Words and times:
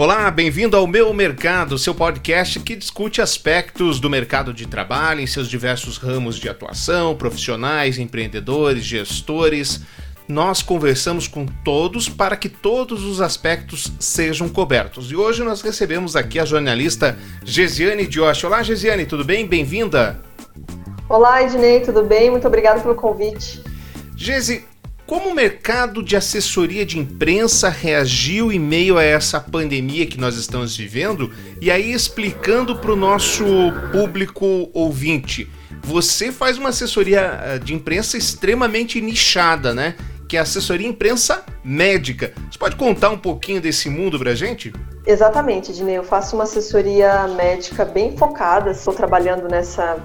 Olá, 0.00 0.30
bem-vindo 0.30 0.78
ao 0.78 0.86
Meu 0.86 1.12
Mercado, 1.12 1.78
seu 1.78 1.94
podcast 1.94 2.58
que 2.60 2.74
discute 2.74 3.20
aspectos 3.20 4.00
do 4.00 4.08
mercado 4.08 4.50
de 4.50 4.66
trabalho 4.66 5.20
em 5.20 5.26
seus 5.26 5.46
diversos 5.46 5.98
ramos 5.98 6.36
de 6.36 6.48
atuação, 6.48 7.14
profissionais, 7.14 7.98
empreendedores, 7.98 8.82
gestores. 8.82 9.82
Nós 10.26 10.62
conversamos 10.62 11.28
com 11.28 11.44
todos 11.44 12.08
para 12.08 12.34
que 12.34 12.48
todos 12.48 13.04
os 13.04 13.20
aspectos 13.20 13.92
sejam 14.00 14.48
cobertos. 14.48 15.12
E 15.12 15.16
hoje 15.16 15.44
nós 15.44 15.60
recebemos 15.60 16.16
aqui 16.16 16.38
a 16.38 16.46
jornalista 16.46 17.18
Gesiane 17.44 18.06
Dioche. 18.06 18.46
Olá, 18.46 18.62
Gesiane, 18.62 19.04
tudo 19.04 19.22
bem? 19.22 19.46
Bem-vinda. 19.46 20.18
Olá, 21.10 21.42
Ednei, 21.42 21.80
tudo 21.80 22.04
bem? 22.04 22.30
Muito 22.30 22.48
obrigada 22.48 22.80
pelo 22.80 22.94
convite. 22.94 23.62
Gesi, 24.16 24.64
como 25.10 25.30
o 25.30 25.34
mercado 25.34 26.04
de 26.04 26.14
assessoria 26.14 26.86
de 26.86 26.96
imprensa 26.96 27.68
reagiu 27.68 28.52
em 28.52 28.60
meio 28.60 28.96
a 28.96 29.02
essa 29.02 29.40
pandemia 29.40 30.06
que 30.06 30.16
nós 30.16 30.36
estamos 30.36 30.76
vivendo? 30.76 31.32
E 31.60 31.68
aí, 31.68 31.92
explicando 31.92 32.76
para 32.76 32.92
o 32.92 32.96
nosso 32.96 33.44
público 33.90 34.70
ouvinte, 34.72 35.50
você 35.82 36.30
faz 36.30 36.58
uma 36.58 36.68
assessoria 36.68 37.40
eh, 37.42 37.58
de 37.58 37.74
imprensa 37.74 38.16
extremamente 38.16 39.00
nichada, 39.00 39.74
né? 39.74 39.96
Que 40.28 40.36
é 40.36 40.38
a 40.38 40.44
assessoria 40.44 40.86
imprensa 40.86 41.44
médica. 41.64 42.32
Você 42.48 42.56
pode 42.56 42.76
contar 42.76 43.10
um 43.10 43.18
pouquinho 43.18 43.60
desse 43.60 43.90
mundo 43.90 44.16
para 44.16 44.32
gente? 44.36 44.72
Exatamente, 45.04 45.72
Dinei. 45.72 45.98
Eu 45.98 46.04
faço 46.04 46.36
uma 46.36 46.44
assessoria 46.44 47.26
médica 47.26 47.84
bem 47.84 48.16
focada. 48.16 48.70
Estou 48.70 48.94
trabalhando 48.94 49.48
nessa 49.48 49.98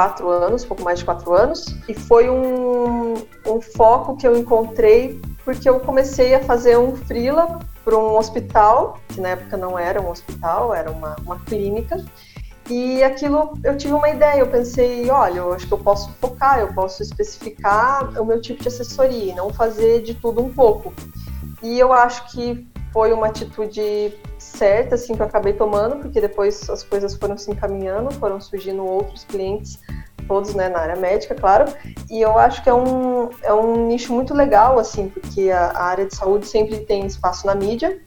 quatro 0.00 0.30
anos, 0.30 0.64
pouco 0.64 0.82
mais 0.82 1.00
de 1.00 1.04
quatro 1.04 1.34
anos, 1.34 1.76
e 1.86 1.92
foi 1.92 2.30
um, 2.30 3.16
um 3.46 3.60
foco 3.60 4.16
que 4.16 4.26
eu 4.26 4.34
encontrei 4.34 5.20
porque 5.44 5.68
eu 5.68 5.78
comecei 5.78 6.34
a 6.34 6.40
fazer 6.40 6.78
um 6.78 6.96
freela 6.96 7.58
para 7.84 7.98
um 7.98 8.16
hospital, 8.16 8.98
que 9.08 9.20
na 9.20 9.30
época 9.30 9.58
não 9.58 9.78
era 9.78 10.00
um 10.00 10.08
hospital, 10.08 10.74
era 10.74 10.90
uma, 10.90 11.16
uma 11.22 11.38
clínica, 11.40 12.02
e 12.70 13.02
aquilo 13.02 13.58
eu 13.62 13.76
tive 13.76 13.92
uma 13.92 14.08
ideia, 14.08 14.40
eu 14.40 14.46
pensei, 14.46 15.10
olha, 15.10 15.40
eu 15.40 15.52
acho 15.52 15.66
que 15.66 15.74
eu 15.74 15.78
posso 15.78 16.10
focar, 16.18 16.60
eu 16.60 16.72
posso 16.72 17.02
especificar 17.02 18.18
o 18.18 18.24
meu 18.24 18.40
tipo 18.40 18.62
de 18.62 18.68
assessoria 18.68 19.32
e 19.32 19.34
não 19.34 19.52
fazer 19.52 20.02
de 20.02 20.14
tudo 20.14 20.40
um 20.40 20.50
pouco. 20.50 20.94
E 21.62 21.78
eu 21.78 21.92
acho 21.92 22.30
que 22.32 22.66
foi 22.92 23.12
uma 23.12 23.28
atitude 23.28 24.14
certa, 24.38 24.96
assim, 24.96 25.14
que 25.14 25.22
eu 25.22 25.26
acabei 25.26 25.52
tomando, 25.52 25.96
porque 25.96 26.20
depois 26.20 26.68
as 26.68 26.82
coisas 26.82 27.14
foram 27.14 27.36
se 27.38 27.50
encaminhando, 27.50 28.12
foram 28.14 28.40
surgindo 28.40 28.84
outros 28.84 29.24
clientes, 29.24 29.78
todos, 30.26 30.54
né, 30.54 30.68
na 30.68 30.80
área 30.80 30.96
médica, 30.96 31.34
claro, 31.34 31.72
e 32.08 32.20
eu 32.20 32.38
acho 32.38 32.62
que 32.62 32.68
é 32.68 32.74
um, 32.74 33.30
é 33.42 33.52
um 33.52 33.86
nicho 33.86 34.12
muito 34.12 34.34
legal, 34.34 34.78
assim, 34.78 35.08
porque 35.08 35.50
a, 35.50 35.70
a 35.70 35.84
área 35.84 36.06
de 36.06 36.14
saúde 36.14 36.46
sempre 36.46 36.78
tem 36.78 37.06
espaço 37.06 37.46
na 37.46 37.54
mídia, 37.54 38.00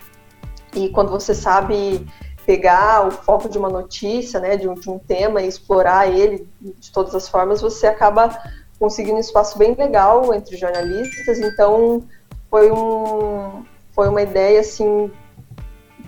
e 0.73 0.89
quando 0.89 1.11
você 1.11 1.33
sabe 1.35 2.05
pegar 2.45 3.07
o 3.07 3.11
foco 3.11 3.47
de 3.47 3.57
uma 3.57 3.69
notícia, 3.69 4.39
né, 4.39 4.57
de 4.57 4.67
um, 4.67 4.73
de 4.73 4.89
um 4.89 4.99
tema 4.99 5.41
e 5.41 5.47
explorar 5.47 6.07
ele 6.07 6.47
de 6.61 6.91
todas 6.91 7.15
as 7.15 7.29
formas, 7.29 7.61
você 7.61 7.87
acaba 7.87 8.37
conseguindo 8.79 9.15
um 9.15 9.21
espaço 9.21 9.57
bem 9.57 9.73
legal 9.75 10.33
entre 10.33 10.57
jornalistas, 10.57 11.39
então 11.39 12.03
foi 12.49 12.69
um, 12.71 13.63
foi 13.93 14.09
uma 14.09 14.21
ideia 14.21 14.59
assim 14.59 15.09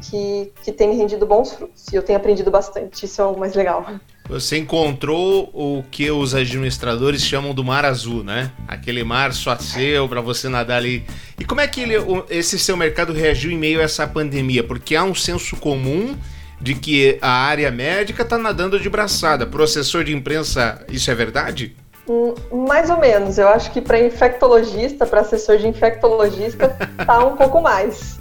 que, 0.02 0.52
que 0.64 0.72
tem 0.72 0.96
rendido 0.96 1.26
bons 1.26 1.54
frutos. 1.54 1.86
E 1.92 1.96
eu 1.96 2.04
tenho 2.04 2.18
aprendido 2.18 2.52
bastante, 2.52 3.06
isso 3.06 3.22
é 3.22 3.26
o 3.26 3.38
mais 3.38 3.56
legal. 3.56 3.86
Você 4.28 4.58
encontrou 4.58 5.52
o 5.54 5.84
que 5.92 6.10
os 6.10 6.34
administradores 6.34 7.22
chamam 7.22 7.54
do 7.54 7.64
mar 7.64 7.86
azul, 7.86 8.24
né? 8.24 8.52
Aquele 8.68 9.04
mar 9.04 9.32
só 9.34 9.56
seu 9.58 10.10
para 10.10 10.20
você 10.20 10.50
nadar 10.50 10.78
ali. 10.78 11.06
E 11.40 11.46
como 11.46 11.62
é 11.62 11.68
que 11.68 11.82
ele, 11.82 11.94
esse 12.30 12.58
seu 12.58 12.76
mercado 12.76 13.14
reagiu 13.14 13.52
em 13.52 13.58
meio 13.58 13.80
a 13.80 13.84
essa 13.84 14.08
pandemia? 14.08 14.64
Porque 14.64 14.96
há 14.96 15.04
um 15.04 15.14
senso 15.14 15.56
comum 15.58 16.18
de 16.60 16.74
que 16.74 17.20
a 17.22 17.30
área 17.30 17.70
médica 17.70 18.24
está 18.24 18.38
nadando 18.38 18.80
de 18.80 18.90
braçada. 18.90 19.48
Assessor 19.64 20.04
de 20.04 20.16
imprensa, 20.16 20.84
isso 20.90 21.12
é 21.12 21.16
verdade? 21.16 21.76
Hum, 22.08 22.34
mais 22.68 22.90
ou 22.90 22.98
menos. 22.98 23.38
Eu 23.38 23.48
acho 23.48 23.72
que 23.72 23.82
para 23.82 24.00
infectologista, 24.00 25.06
para 25.06 25.22
assessor 25.22 25.58
de 25.58 25.68
infectologista, 25.68 26.76
tá 27.06 27.26
um 27.26 27.36
pouco 27.36 27.62
mais. 27.62 28.20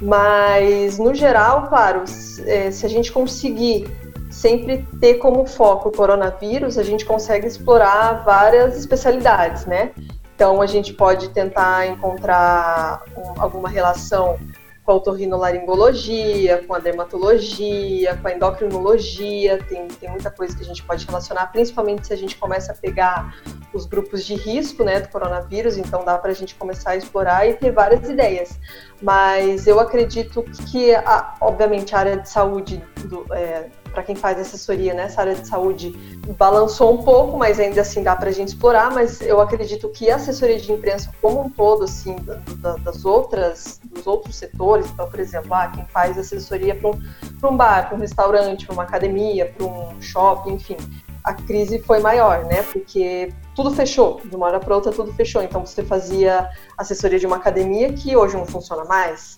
Mas, 0.00 0.98
no 0.98 1.14
geral, 1.14 1.68
claro, 1.68 2.04
é, 2.46 2.70
se 2.70 2.84
a 2.84 2.88
gente 2.88 3.12
conseguir 3.12 3.88
sempre 4.30 4.86
ter 5.00 5.14
como 5.14 5.46
foco 5.46 5.88
o 5.88 5.92
coronavírus, 5.92 6.76
a 6.76 6.82
gente 6.82 7.04
consegue 7.04 7.46
explorar 7.46 8.24
várias 8.24 8.76
especialidades, 8.76 9.64
né? 9.64 9.92
Então, 10.34 10.60
a 10.60 10.66
gente 10.66 10.92
pode 10.92 11.28
tentar 11.28 11.86
encontrar 11.86 13.02
alguma 13.38 13.68
relação 13.68 14.36
com 14.84 14.92
a 14.92 14.94
otorrinolaringologia, 14.96 16.62
com 16.66 16.74
a 16.74 16.78
dermatologia, 16.78 18.16
com 18.16 18.28
a 18.28 18.32
endocrinologia, 18.32 19.58
tem, 19.64 19.88
tem 19.88 20.10
muita 20.10 20.30
coisa 20.30 20.54
que 20.54 20.62
a 20.62 20.66
gente 20.66 20.82
pode 20.82 21.06
relacionar, 21.06 21.46
principalmente 21.46 22.06
se 22.06 22.12
a 22.12 22.16
gente 22.16 22.36
começa 22.36 22.72
a 22.72 22.74
pegar 22.74 23.34
os 23.72 23.86
grupos 23.86 24.24
de 24.26 24.34
risco 24.34 24.84
né, 24.84 25.00
do 25.00 25.08
coronavírus, 25.08 25.78
então 25.78 26.04
dá 26.04 26.18
para 26.18 26.32
a 26.32 26.34
gente 26.34 26.54
começar 26.54 26.90
a 26.90 26.96
explorar 26.96 27.48
e 27.48 27.54
ter 27.54 27.72
várias 27.72 28.08
ideias. 28.08 28.60
Mas 29.00 29.66
eu 29.66 29.80
acredito 29.80 30.42
que, 30.70 30.94
a, 30.94 31.34
obviamente, 31.40 31.94
a 31.94 31.98
área 31.98 32.16
de 32.18 32.28
saúde 32.28 32.84
do, 33.06 33.26
é, 33.32 33.70
para 33.94 34.02
quem 34.02 34.16
faz 34.16 34.38
assessoria 34.38 34.92
nessa 34.92 35.20
área 35.20 35.34
de 35.34 35.46
saúde, 35.46 35.92
balançou 36.36 36.92
um 36.92 37.02
pouco, 37.02 37.38
mas 37.38 37.60
ainda 37.60 37.80
assim 37.80 38.02
dá 38.02 38.16
para 38.16 38.28
a 38.28 38.32
gente 38.32 38.48
explorar. 38.48 38.92
Mas 38.92 39.20
eu 39.20 39.40
acredito 39.40 39.88
que 39.88 40.10
a 40.10 40.16
assessoria 40.16 40.58
de 40.58 40.70
imprensa 40.72 41.10
como 41.22 41.42
um 41.42 41.48
todo, 41.48 41.84
assim, 41.84 42.16
da, 42.58 42.76
das 42.76 43.04
outras, 43.04 43.80
dos 43.84 44.06
outros 44.06 44.36
setores, 44.36 44.90
então, 44.90 45.08
por 45.08 45.20
exemplo, 45.20 45.54
ah, 45.54 45.68
quem 45.68 45.86
faz 45.86 46.18
assessoria 46.18 46.74
para 46.74 46.90
um, 46.90 47.00
um 47.44 47.56
bar, 47.56 47.88
para 47.88 47.96
um 47.96 48.00
restaurante, 48.00 48.66
para 48.66 48.74
uma 48.74 48.82
academia, 48.82 49.46
para 49.56 49.64
um 49.64 50.02
shopping, 50.02 50.54
enfim, 50.54 50.76
a 51.22 51.32
crise 51.32 51.78
foi 51.78 52.00
maior, 52.00 52.44
né? 52.44 52.62
Porque 52.64 53.32
tudo 53.54 53.70
fechou, 53.70 54.20
de 54.22 54.36
uma 54.36 54.46
hora 54.46 54.60
para 54.60 54.74
outra 54.74 54.92
tudo 54.92 55.12
fechou. 55.14 55.42
Então 55.42 55.64
você 55.64 55.82
fazia 55.82 56.50
assessoria 56.76 57.18
de 57.18 57.26
uma 57.26 57.36
academia 57.36 57.92
que 57.92 58.14
hoje 58.14 58.36
não 58.36 58.44
funciona 58.44 58.84
mais 58.84 59.34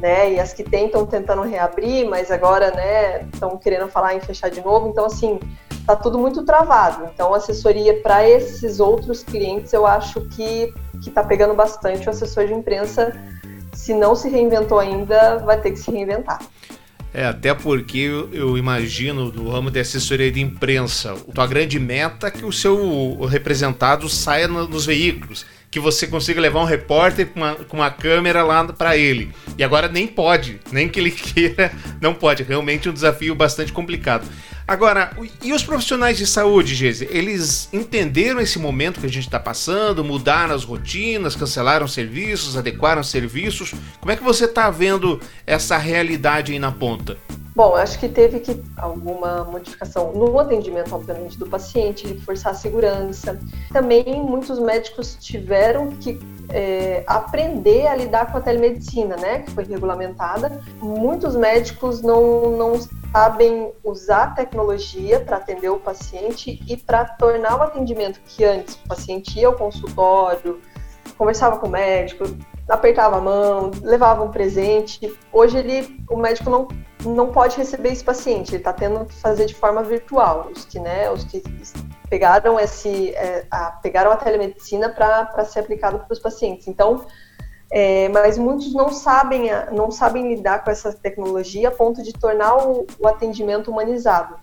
né? 0.00 0.32
E 0.34 0.40
as 0.40 0.52
que 0.52 0.62
estão 0.62 1.06
tentando 1.06 1.42
reabrir, 1.42 2.08
mas 2.08 2.30
agora, 2.30 2.70
né, 2.70 3.26
estão 3.32 3.56
querendo 3.56 3.88
falar 3.88 4.14
em 4.14 4.20
fechar 4.20 4.50
de 4.50 4.60
novo. 4.60 4.88
Então, 4.88 5.06
assim, 5.06 5.38
tá 5.86 5.94
tudo 5.94 6.18
muito 6.18 6.44
travado. 6.44 7.08
Então, 7.12 7.32
assessoria 7.34 8.00
para 8.00 8.28
esses 8.28 8.80
outros 8.80 9.22
clientes, 9.22 9.72
eu 9.72 9.86
acho 9.86 10.20
que 10.28 10.72
que 11.04 11.10
tá 11.10 11.22
pegando 11.22 11.54
bastante. 11.54 12.06
O 12.06 12.10
assessor 12.10 12.46
de 12.46 12.54
imprensa, 12.54 13.14
se 13.72 13.92
não 13.92 14.14
se 14.14 14.28
reinventou 14.28 14.78
ainda, 14.78 15.38
vai 15.38 15.60
ter 15.60 15.70
que 15.70 15.76
se 15.76 15.90
reinventar. 15.90 16.40
É, 17.12 17.26
até 17.26 17.54
porque 17.54 17.98
eu, 18.32 18.58
imagino 18.58 19.30
no 19.30 19.50
ramo 19.50 19.70
de 19.70 19.78
assessoria 19.78 20.32
de 20.32 20.40
imprensa, 20.40 21.14
a 21.36 21.46
grande 21.46 21.78
meta 21.78 22.26
é 22.26 22.30
que 22.30 22.44
o 22.44 22.50
seu 22.50 23.24
representado 23.26 24.08
saia 24.08 24.48
no, 24.48 24.66
nos 24.66 24.84
veículos 24.84 25.46
que 25.74 25.80
você 25.80 26.06
consiga 26.06 26.40
levar 26.40 26.60
um 26.60 26.64
repórter 26.64 27.26
com 27.26 27.40
uma, 27.40 27.54
com 27.56 27.76
uma 27.78 27.90
câmera 27.90 28.44
lá 28.44 28.64
para 28.64 28.96
ele. 28.96 29.34
E 29.58 29.64
agora 29.64 29.88
nem 29.88 30.06
pode, 30.06 30.60
nem 30.70 30.88
que 30.88 31.00
ele 31.00 31.10
queira, 31.10 31.72
não 32.00 32.14
pode. 32.14 32.44
Realmente 32.44 32.88
um 32.88 32.92
desafio 32.92 33.34
bastante 33.34 33.72
complicado. 33.72 34.24
Agora, 34.68 35.10
e 35.42 35.52
os 35.52 35.64
profissionais 35.64 36.16
de 36.16 36.28
saúde, 36.28 36.76
Geise? 36.76 37.08
Eles 37.10 37.68
entenderam 37.72 38.38
esse 38.38 38.56
momento 38.56 39.00
que 39.00 39.06
a 39.06 39.10
gente 39.10 39.26
está 39.26 39.40
passando, 39.40 40.04
mudaram 40.04 40.54
as 40.54 40.62
rotinas, 40.62 41.34
cancelaram 41.34 41.88
serviços, 41.88 42.56
adequaram 42.56 43.02
serviços. 43.02 43.74
Como 43.98 44.12
é 44.12 44.16
que 44.16 44.22
você 44.22 44.44
está 44.44 44.70
vendo 44.70 45.20
essa 45.44 45.76
realidade 45.76 46.52
aí 46.52 46.58
na 46.60 46.70
ponta? 46.70 47.18
Bom, 47.54 47.76
acho 47.76 48.00
que 48.00 48.08
teve 48.08 48.40
que 48.40 48.60
alguma 48.76 49.44
modificação 49.44 50.12
no 50.12 50.40
atendimento, 50.40 50.92
obviamente, 50.92 51.38
do 51.38 51.46
paciente, 51.46 52.04
reforçar 52.04 52.50
a 52.50 52.54
segurança. 52.54 53.38
Também 53.72 54.04
muitos 54.22 54.58
médicos 54.58 55.16
tiveram 55.20 55.90
que 55.90 56.18
é, 56.48 57.04
aprender 57.06 57.86
a 57.86 57.94
lidar 57.94 58.32
com 58.32 58.38
a 58.38 58.40
telemedicina, 58.40 59.16
né, 59.16 59.40
que 59.40 59.52
foi 59.52 59.62
regulamentada. 59.62 60.60
Muitos 60.80 61.36
médicos 61.36 62.02
não, 62.02 62.50
não 62.56 62.74
sabem 63.12 63.70
usar 63.84 64.24
a 64.24 64.30
tecnologia 64.30 65.20
para 65.20 65.36
atender 65.36 65.68
o 65.68 65.78
paciente 65.78 66.60
e 66.66 66.76
para 66.76 67.04
tornar 67.04 67.56
o 67.56 67.62
atendimento 67.62 68.20
que 68.26 68.44
antes 68.44 68.74
o 68.74 68.88
paciente 68.88 69.38
ia 69.38 69.46
ao 69.46 69.54
consultório, 69.54 70.60
conversava 71.16 71.58
com 71.58 71.68
o 71.68 71.70
médico, 71.70 72.24
apertava 72.68 73.18
a 73.18 73.20
mão, 73.20 73.70
levava 73.82 74.22
um 74.22 74.30
presente. 74.30 75.16
Hoje 75.32 75.58
ele, 75.58 76.00
o 76.08 76.16
médico 76.16 76.48
não, 76.48 76.68
não 77.04 77.30
pode 77.30 77.56
receber 77.56 77.90
esse 77.90 78.02
paciente, 78.02 78.50
ele 78.50 78.58
está 78.58 78.72
tendo 78.72 79.04
que 79.04 79.14
fazer 79.14 79.46
de 79.46 79.54
forma 79.54 79.82
virtual. 79.82 80.48
Os 80.54 80.64
que, 80.64 80.80
né, 80.80 81.10
os 81.10 81.24
que 81.24 81.42
pegaram 82.08 82.58
esse, 82.58 83.10
é, 83.14 83.46
a, 83.50 83.72
pegaram 83.72 84.10
a 84.10 84.16
telemedicina 84.16 84.88
para 84.88 85.44
ser 85.44 85.60
aplicado 85.60 85.98
para 85.98 86.12
os 86.12 86.18
pacientes. 86.18 86.66
Então, 86.66 87.04
é, 87.70 88.08
mas 88.08 88.38
muitos 88.38 88.72
não 88.72 88.90
sabem, 88.90 89.50
não 89.72 89.90
sabem 89.90 90.34
lidar 90.34 90.64
com 90.64 90.70
essa 90.70 90.92
tecnologia 90.92 91.68
a 91.68 91.72
ponto 91.72 92.02
de 92.02 92.12
tornar 92.12 92.56
o, 92.56 92.86
o 92.98 93.06
atendimento 93.06 93.70
humanizado. 93.70 94.36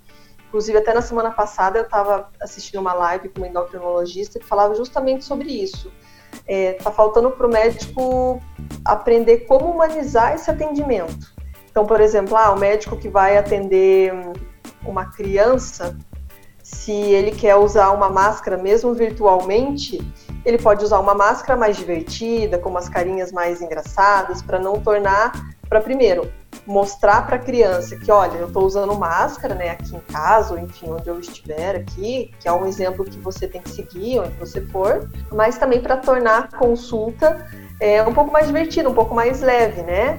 Inclusive, 0.47 0.77
até 0.77 0.94
na 0.94 1.01
semana 1.01 1.31
passada 1.31 1.79
eu 1.79 1.85
estava 1.85 2.29
assistindo 2.41 2.81
uma 2.81 2.94
live 2.94 3.29
com 3.29 3.39
uma 3.39 3.47
endocrinologista 3.47 4.38
que 4.38 4.45
falava 4.45 4.75
justamente 4.75 5.23
sobre 5.23 5.50
isso 5.50 5.89
está 6.51 6.53
é, 6.53 6.74
tá 6.74 6.92
faltando 6.92 7.31
para 7.31 7.48
o 7.48 7.50
médico 7.50 8.42
aprender 8.83 9.39
como 9.45 9.71
humanizar 9.71 10.33
esse 10.33 10.51
atendimento. 10.51 11.33
Então, 11.69 11.86
por 11.86 12.01
exemplo, 12.01 12.36
ah, 12.36 12.51
o 12.51 12.59
médico 12.59 12.98
que 12.98 13.07
vai 13.07 13.38
atender 13.38 14.13
uma 14.86 15.06
criança, 15.06 15.98
se 16.62 16.92
ele 16.92 17.31
quer 17.31 17.56
usar 17.56 17.92
uma 17.92 18.09
máscara 18.09 18.57
mesmo 18.57 18.94
virtualmente, 18.94 20.00
ele 20.44 20.57
pode 20.57 20.83
usar 20.83 21.00
uma 21.00 21.13
máscara 21.13 21.57
mais 21.57 21.77
divertida, 21.77 22.57
com 22.57 22.69
umas 22.69 22.89
carinhas 22.89 23.31
mais 23.31 23.62
engraçadas, 23.62 24.42
para 24.42 24.59
não 24.59 24.81
tornar, 24.81 25.31
para 25.69 25.80
primeiro, 25.80 26.30
mostrar 26.71 27.27
para 27.27 27.35
a 27.35 27.39
criança 27.39 27.97
que, 27.97 28.12
olha, 28.12 28.38
eu 28.38 28.47
estou 28.47 28.63
usando 28.65 28.95
máscara, 28.97 29.53
né, 29.53 29.71
aqui 29.71 29.95
em 29.95 30.00
casa, 30.00 30.53
ou 30.53 30.59
enfim, 30.59 30.89
onde 30.89 31.09
eu 31.09 31.19
estiver 31.19 31.75
aqui, 31.75 32.31
que 32.39 32.47
é 32.47 32.51
um 32.51 32.65
exemplo 32.65 33.03
que 33.03 33.19
você 33.19 33.47
tem 33.47 33.62
que 33.62 33.69
seguir, 33.69 34.19
onde 34.19 34.33
você 34.38 34.62
for, 34.68 35.09
mas 35.31 35.57
também 35.57 35.81
para 35.81 35.97
tornar 35.97 36.50
a 36.51 36.57
consulta 36.57 37.45
é, 37.79 38.01
um 38.03 38.13
pouco 38.13 38.31
mais 38.31 38.47
divertida, 38.47 38.89
um 38.89 38.94
pouco 38.94 39.13
mais 39.13 39.41
leve, 39.41 39.81
né? 39.81 40.18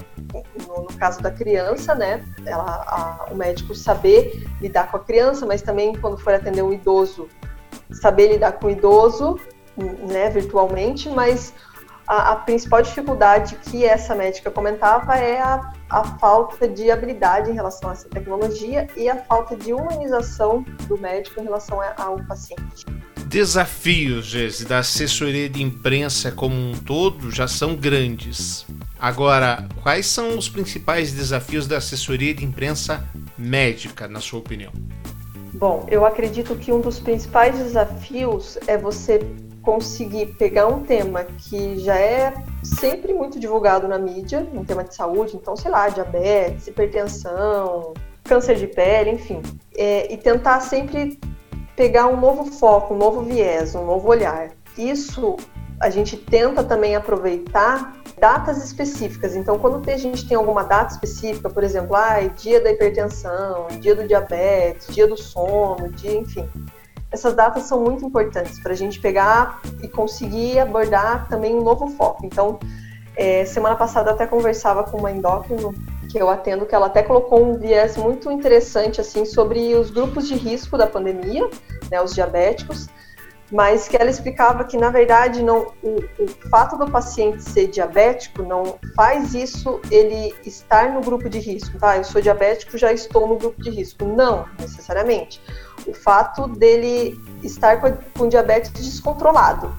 No, 0.66 0.82
no 0.82 0.98
caso 0.98 1.22
da 1.22 1.30
criança, 1.30 1.94
né, 1.94 2.24
ela, 2.44 2.84
a, 2.86 3.32
o 3.32 3.36
médico 3.36 3.74
saber 3.74 4.46
lidar 4.60 4.90
com 4.90 4.98
a 4.98 5.00
criança, 5.00 5.46
mas 5.46 5.62
também 5.62 5.94
quando 5.94 6.18
for 6.18 6.34
atender 6.34 6.62
um 6.62 6.72
idoso, 6.72 7.28
saber 7.90 8.28
lidar 8.28 8.52
com 8.52 8.66
o 8.66 8.70
idoso 8.70 9.38
né, 9.76 10.28
virtualmente, 10.30 11.08
mas 11.08 11.54
a, 12.06 12.32
a, 12.32 12.36
principal 12.36 12.82
dificuldade 12.82 13.56
que 13.56 13.84
essa 13.84 14.14
médica 14.14 14.50
comentava 14.50 15.16
é 15.16 15.40
a, 15.40 15.72
a 15.88 16.04
falta 16.18 16.68
de 16.68 16.90
habilidade 16.90 17.50
em 17.50 17.54
relação 17.54 17.90
a 17.90 17.92
essa 17.92 18.08
tecnologia 18.08 18.86
e 18.96 19.08
a 19.08 19.16
falta 19.16 19.56
de 19.56 19.72
humanização 19.72 20.64
do 20.86 20.98
médico 20.98 21.40
em 21.40 21.44
relação 21.44 21.80
ao 21.96 22.18
paciente. 22.24 22.84
Desafios, 23.26 24.26
Gese, 24.26 24.66
da 24.66 24.80
assessoria 24.80 25.48
de 25.48 25.62
imprensa 25.62 26.30
como 26.30 26.54
um 26.54 26.72
todo 26.72 27.30
já 27.30 27.48
são 27.48 27.74
grandes. 27.74 28.66
Agora, 29.00 29.66
quais 29.82 30.06
são 30.06 30.36
os 30.36 30.48
principais 30.48 31.12
desafios 31.12 31.66
da 31.66 31.78
assessoria 31.78 32.34
de 32.34 32.44
imprensa 32.44 33.02
médica, 33.38 34.06
na 34.06 34.20
sua 34.20 34.38
opinião? 34.38 34.72
Bom, 35.54 35.86
eu 35.90 36.04
acredito 36.06 36.56
que 36.56 36.72
um 36.72 36.80
dos 36.80 36.98
principais 36.98 37.56
desafios 37.56 38.58
é 38.66 38.76
você 38.76 39.20
conseguir 39.62 40.34
pegar 40.34 40.66
um 40.66 40.82
tema 40.82 41.24
que 41.24 41.78
já 41.78 41.96
é 41.96 42.34
sempre 42.62 43.14
muito 43.14 43.38
divulgado 43.38 43.88
na 43.88 43.98
mídia, 43.98 44.46
um 44.52 44.64
tema 44.64 44.84
de 44.84 44.94
saúde, 44.94 45.36
então, 45.36 45.56
sei 45.56 45.70
lá, 45.70 45.88
diabetes, 45.88 46.66
hipertensão, 46.66 47.94
câncer 48.24 48.56
de 48.56 48.66
pele, 48.66 49.10
enfim, 49.10 49.40
é, 49.76 50.12
e 50.12 50.16
tentar 50.16 50.60
sempre 50.60 51.18
pegar 51.76 52.06
um 52.06 52.20
novo 52.20 52.44
foco, 52.52 52.94
um 52.94 52.98
novo 52.98 53.22
viés, 53.22 53.74
um 53.74 53.84
novo 53.84 54.08
olhar. 54.08 54.50
Isso 54.76 55.36
a 55.80 55.90
gente 55.90 56.16
tenta 56.16 56.62
também 56.62 56.94
aproveitar 56.94 57.96
datas 58.18 58.64
específicas. 58.64 59.34
Então, 59.34 59.58
quando 59.58 59.90
a 59.90 59.96
gente 59.96 60.28
tem 60.28 60.36
alguma 60.36 60.62
data 60.62 60.92
específica, 60.92 61.50
por 61.50 61.64
exemplo, 61.64 61.96
ah, 61.96 62.20
dia 62.20 62.60
da 62.60 62.70
hipertensão, 62.70 63.66
dia 63.80 63.96
do 63.96 64.06
diabetes, 64.06 64.86
dia 64.94 65.08
do 65.08 65.16
sono, 65.16 65.88
dia, 65.88 66.14
enfim, 66.14 66.48
essas 67.12 67.34
datas 67.34 67.64
são 67.64 67.80
muito 67.80 68.04
importantes 68.04 68.58
para 68.60 68.72
a 68.72 68.76
gente 68.76 68.98
pegar 68.98 69.60
e 69.82 69.88
conseguir 69.88 70.58
abordar 70.58 71.28
também 71.28 71.54
um 71.54 71.62
novo 71.62 71.88
foco. 71.88 72.24
Então, 72.24 72.58
é, 73.14 73.44
semana 73.44 73.76
passada 73.76 74.10
até 74.10 74.26
conversava 74.26 74.82
com 74.84 74.96
uma 74.96 75.12
endócrino 75.12 75.74
que 76.08 76.18
eu 76.18 76.28
atendo, 76.28 76.66
que 76.66 76.74
ela 76.74 76.86
até 76.86 77.02
colocou 77.02 77.42
um 77.42 77.58
viés 77.58 77.96
muito 77.96 78.30
interessante 78.30 79.00
assim 79.00 79.24
sobre 79.24 79.74
os 79.74 79.90
grupos 79.90 80.26
de 80.26 80.34
risco 80.34 80.76
da 80.76 80.86
pandemia, 80.86 81.48
né, 81.90 82.00
os 82.02 82.14
diabéticos, 82.14 82.88
mas 83.52 83.86
que 83.86 83.96
ela 83.96 84.08
explicava 84.08 84.64
que 84.64 84.78
na 84.78 84.88
verdade 84.88 85.42
não 85.42 85.72
o, 85.82 85.96
o, 86.18 86.48
fato 86.48 86.76
do 86.78 86.90
paciente 86.90 87.42
ser 87.42 87.66
diabético 87.66 88.42
não 88.42 88.78
faz 88.96 89.34
isso 89.34 89.78
ele 89.90 90.34
estar 90.44 90.90
no 90.90 91.02
grupo 91.02 91.28
de 91.28 91.38
risco, 91.38 91.78
tá? 91.78 91.98
Eu 91.98 92.04
sou 92.04 92.22
diabético, 92.22 92.78
já 92.78 92.92
estou 92.92 93.28
no 93.28 93.36
grupo 93.36 93.62
de 93.62 93.68
risco. 93.68 94.06
Não, 94.06 94.46
necessariamente 94.58 95.40
o 95.86 95.92
fato 95.92 96.48
dele 96.48 97.20
estar 97.42 97.80
com, 97.80 97.92
com 98.16 98.28
diabetes 98.28 98.70
descontrolado. 98.70 99.70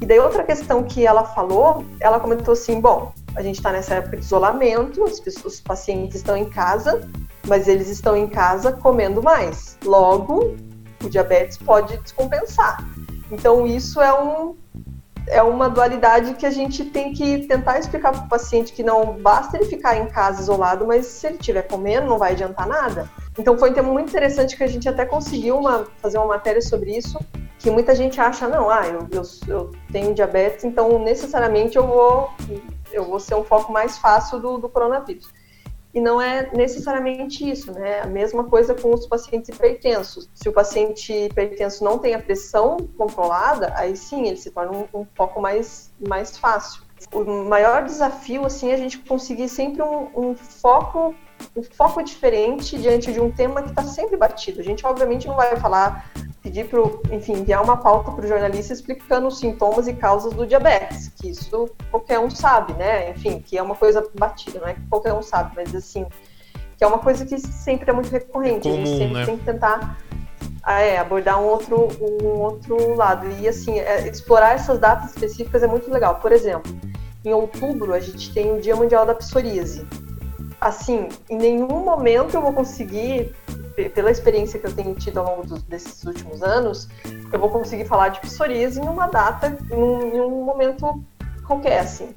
E 0.00 0.06
daí 0.06 0.18
outra 0.18 0.42
questão 0.42 0.82
que 0.82 1.06
ela 1.06 1.24
falou, 1.24 1.84
ela 2.00 2.18
comentou 2.18 2.52
assim, 2.52 2.80
bom, 2.80 3.12
a 3.36 3.42
gente 3.42 3.56
está 3.56 3.70
nessa 3.70 3.96
época 3.96 4.16
de 4.16 4.24
isolamento, 4.24 5.04
os, 5.04 5.20
os 5.44 5.60
pacientes 5.60 6.16
estão 6.16 6.36
em 6.36 6.46
casa, 6.46 7.08
mas 7.46 7.68
eles 7.68 7.88
estão 7.88 8.16
em 8.16 8.26
casa 8.26 8.72
comendo 8.72 9.22
mais. 9.22 9.76
Logo, 9.84 10.56
o 11.04 11.08
diabetes 11.08 11.58
pode 11.58 11.96
descompensar. 11.98 12.82
Então 13.30 13.66
isso 13.66 14.00
é 14.00 14.12
um 14.12 14.56
é 15.26 15.42
uma 15.42 15.68
dualidade 15.68 16.34
que 16.34 16.44
a 16.44 16.50
gente 16.50 16.84
tem 16.84 17.12
que 17.12 17.46
tentar 17.46 17.78
explicar 17.78 18.12
para 18.12 18.24
o 18.24 18.28
paciente 18.28 18.72
que 18.72 18.82
não 18.82 19.16
basta 19.20 19.56
ele 19.56 19.66
ficar 19.66 19.96
em 19.96 20.06
casa 20.06 20.42
isolado, 20.42 20.86
mas 20.86 21.06
se 21.06 21.26
ele 21.26 21.36
estiver 21.36 21.62
comendo 21.62 22.08
não 22.08 22.18
vai 22.18 22.32
adiantar 22.32 22.66
nada. 22.66 23.08
Então 23.38 23.56
foi 23.56 23.70
um 23.70 23.72
tema 23.72 23.92
muito 23.92 24.08
interessante 24.08 24.56
que 24.56 24.64
a 24.64 24.66
gente 24.66 24.88
até 24.88 25.04
conseguiu 25.04 25.56
uma, 25.56 25.86
fazer 26.02 26.18
uma 26.18 26.26
matéria 26.26 26.60
sobre 26.60 26.96
isso, 26.96 27.18
que 27.58 27.70
muita 27.70 27.94
gente 27.94 28.20
acha, 28.20 28.48
não, 28.48 28.68
ah, 28.68 28.86
eu, 28.86 29.06
eu, 29.12 29.22
eu 29.46 29.70
tenho 29.92 30.14
diabetes, 30.14 30.64
então 30.64 30.98
necessariamente 30.98 31.76
eu 31.76 31.86
vou, 31.86 32.30
eu 32.90 33.04
vou 33.04 33.20
ser 33.20 33.34
um 33.34 33.44
foco 33.44 33.72
mais 33.72 33.98
fácil 33.98 34.40
do, 34.40 34.58
do 34.58 34.68
coronavírus. 34.68 35.30
E 35.92 36.00
não 36.00 36.20
é 36.20 36.50
necessariamente 36.52 37.48
isso, 37.48 37.72
né? 37.72 38.00
A 38.00 38.06
mesma 38.06 38.44
coisa 38.44 38.74
com 38.74 38.94
os 38.94 39.06
pacientes 39.06 39.48
hipertensos. 39.48 40.28
Se 40.34 40.48
o 40.48 40.52
paciente 40.52 41.12
hipertenso 41.12 41.82
não 41.82 41.98
tem 41.98 42.14
a 42.14 42.20
pressão 42.20 42.76
controlada, 42.96 43.72
aí 43.76 43.96
sim 43.96 44.28
ele 44.28 44.36
se 44.36 44.50
torna 44.50 44.72
um, 44.72 45.00
um 45.00 45.06
foco 45.14 45.40
mais, 45.40 45.92
mais 45.98 46.36
fácil. 46.36 46.82
O 47.12 47.24
maior 47.24 47.84
desafio, 47.84 48.44
assim, 48.44 48.70
é 48.70 48.74
a 48.74 48.76
gente 48.76 48.98
conseguir 48.98 49.48
sempre 49.48 49.82
um, 49.82 50.08
um 50.14 50.34
foco 50.36 51.14
um 51.54 51.62
foco 51.62 52.02
diferente 52.02 52.78
diante 52.78 53.12
de 53.12 53.20
um 53.20 53.30
tema 53.30 53.62
que 53.62 53.70
está 53.70 53.82
sempre 53.82 54.16
batido. 54.16 54.60
A 54.60 54.62
gente, 54.62 54.86
obviamente, 54.86 55.26
não 55.26 55.36
vai 55.36 55.56
falar, 55.56 56.10
pedir 56.42 56.68
para, 56.68 56.80
enfim, 57.14 57.34
enviar 57.34 57.62
uma 57.62 57.76
pauta 57.76 58.12
para 58.12 58.24
o 58.24 58.28
jornalista 58.28 58.72
explicando 58.72 59.28
os 59.28 59.38
sintomas 59.38 59.88
e 59.88 59.92
causas 59.92 60.32
do 60.32 60.46
diabetes, 60.46 61.08
que 61.08 61.30
isso 61.30 61.70
qualquer 61.90 62.18
um 62.18 62.30
sabe, 62.30 62.72
né? 62.74 63.10
Enfim, 63.10 63.40
que 63.40 63.58
é 63.58 63.62
uma 63.62 63.74
coisa 63.74 64.06
batida, 64.14 64.60
não 64.60 64.68
é 64.68 64.74
que 64.74 64.86
qualquer 64.88 65.12
um 65.12 65.22
sabe, 65.22 65.52
mas 65.56 65.74
assim, 65.74 66.06
que 66.76 66.84
é 66.84 66.86
uma 66.86 66.98
coisa 66.98 67.26
que 67.26 67.38
sempre 67.38 67.90
é 67.90 67.92
muito 67.92 68.10
recorrente. 68.10 68.68
É 68.68 68.70
comum, 68.70 68.82
a 68.82 68.86
gente 68.86 68.98
sempre 68.98 69.14
né? 69.14 69.26
tem 69.26 69.36
que 69.38 69.44
tentar 69.44 69.98
ah, 70.62 70.80
é, 70.80 70.98
abordar 70.98 71.40
um 71.40 71.44
outro, 71.44 71.88
um 72.00 72.40
outro 72.40 72.94
lado. 72.94 73.26
E 73.40 73.48
assim, 73.48 73.78
é, 73.78 74.08
explorar 74.08 74.54
essas 74.54 74.78
datas 74.78 75.10
específicas 75.10 75.62
é 75.62 75.66
muito 75.66 75.90
legal. 75.90 76.16
Por 76.16 76.32
exemplo, 76.32 76.72
em 77.24 77.32
outubro 77.34 77.92
a 77.92 78.00
gente 78.00 78.32
tem 78.32 78.52
o 78.52 78.60
Dia 78.60 78.76
Mundial 78.76 79.04
da 79.04 79.14
Psoríase 79.14 79.86
assim, 80.60 81.08
em 81.28 81.36
nenhum 81.36 81.84
momento 81.84 82.34
eu 82.34 82.42
vou 82.42 82.52
conseguir, 82.52 83.34
pela 83.94 84.10
experiência 84.10 84.58
que 84.58 84.66
eu 84.66 84.74
tenho 84.74 84.94
tido 84.94 85.18
ao 85.18 85.26
longo 85.26 85.46
dos, 85.46 85.62
desses 85.62 86.04
últimos 86.04 86.42
anos, 86.42 86.88
eu 87.32 87.38
vou 87.38 87.48
conseguir 87.48 87.86
falar 87.86 88.10
de 88.10 88.20
psoríase 88.20 88.80
em 88.80 88.84
uma 88.84 89.06
data, 89.06 89.56
em, 89.70 90.16
em 90.16 90.20
um 90.20 90.44
momento 90.44 91.02
qualquer, 91.46 91.80
assim. 91.80 92.14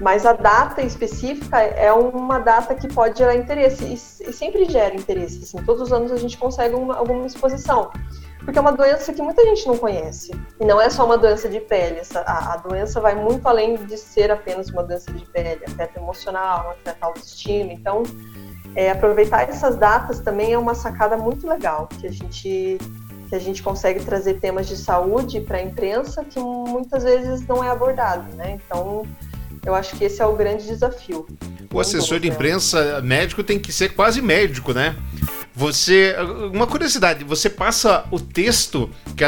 Mas 0.00 0.26
a 0.26 0.32
data 0.32 0.82
específica 0.82 1.60
é 1.60 1.92
uma 1.92 2.40
data 2.40 2.74
que 2.74 2.88
pode 2.88 3.18
gerar 3.18 3.36
interesse, 3.36 3.84
e, 3.84 3.94
e 3.94 4.32
sempre 4.32 4.64
gera 4.64 4.94
interesse, 4.94 5.44
assim, 5.44 5.64
todos 5.64 5.82
os 5.82 5.92
anos 5.92 6.10
a 6.10 6.16
gente 6.16 6.36
consegue 6.38 6.74
uma, 6.74 6.96
alguma 6.96 7.26
exposição 7.26 7.90
porque 8.44 8.58
é 8.58 8.60
uma 8.60 8.72
doença 8.72 9.12
que 9.12 9.22
muita 9.22 9.42
gente 9.44 9.66
não 9.66 9.76
conhece. 9.76 10.32
E 10.60 10.64
não 10.64 10.80
é 10.80 10.90
só 10.90 11.04
uma 11.04 11.16
doença 11.16 11.48
de 11.48 11.60
pele, 11.60 12.00
essa, 12.00 12.20
a, 12.20 12.54
a, 12.54 12.56
doença 12.58 13.00
vai 13.00 13.14
muito 13.14 13.46
além 13.48 13.76
de 13.76 13.96
ser 13.96 14.30
apenas 14.30 14.68
uma 14.68 14.82
doença 14.82 15.12
de 15.12 15.24
pele, 15.26 15.64
afeta 15.66 15.98
emocional, 15.98 16.70
afeta 16.70 17.06
autoestima. 17.06 17.72
Então, 17.72 18.02
é, 18.76 18.90
aproveitar 18.90 19.48
essas 19.48 19.76
datas 19.76 20.20
também 20.20 20.52
é 20.52 20.58
uma 20.58 20.74
sacada 20.74 21.16
muito 21.16 21.46
legal, 21.46 21.88
que 21.88 22.06
a 22.06 22.12
gente 22.12 22.78
que 23.26 23.34
a 23.34 23.38
gente 23.38 23.62
consegue 23.62 24.04
trazer 24.04 24.34
temas 24.34 24.68
de 24.68 24.76
saúde 24.76 25.40
para 25.40 25.56
a 25.56 25.62
imprensa 25.62 26.22
que 26.24 26.38
muitas 26.38 27.02
vezes 27.02 27.46
não 27.46 27.64
é 27.64 27.70
abordado, 27.70 28.30
né? 28.34 28.60
Então, 28.66 29.02
eu 29.66 29.74
acho 29.74 29.96
que 29.96 30.04
esse 30.04 30.20
é 30.20 30.26
o 30.26 30.36
grande 30.36 30.66
desafio. 30.66 31.26
O 31.72 31.80
assessor 31.80 32.20
de 32.20 32.28
imprensa 32.28 33.00
médico 33.02 33.42
tem 33.42 33.58
que 33.58 33.72
ser 33.72 33.94
quase 33.94 34.22
médico, 34.22 34.72
né? 34.72 34.94
Você. 35.54 36.14
Uma 36.52 36.66
curiosidade, 36.66 37.24
você 37.24 37.48
passa 37.48 38.04
o 38.10 38.20
texto, 38.20 38.90
que 39.16 39.24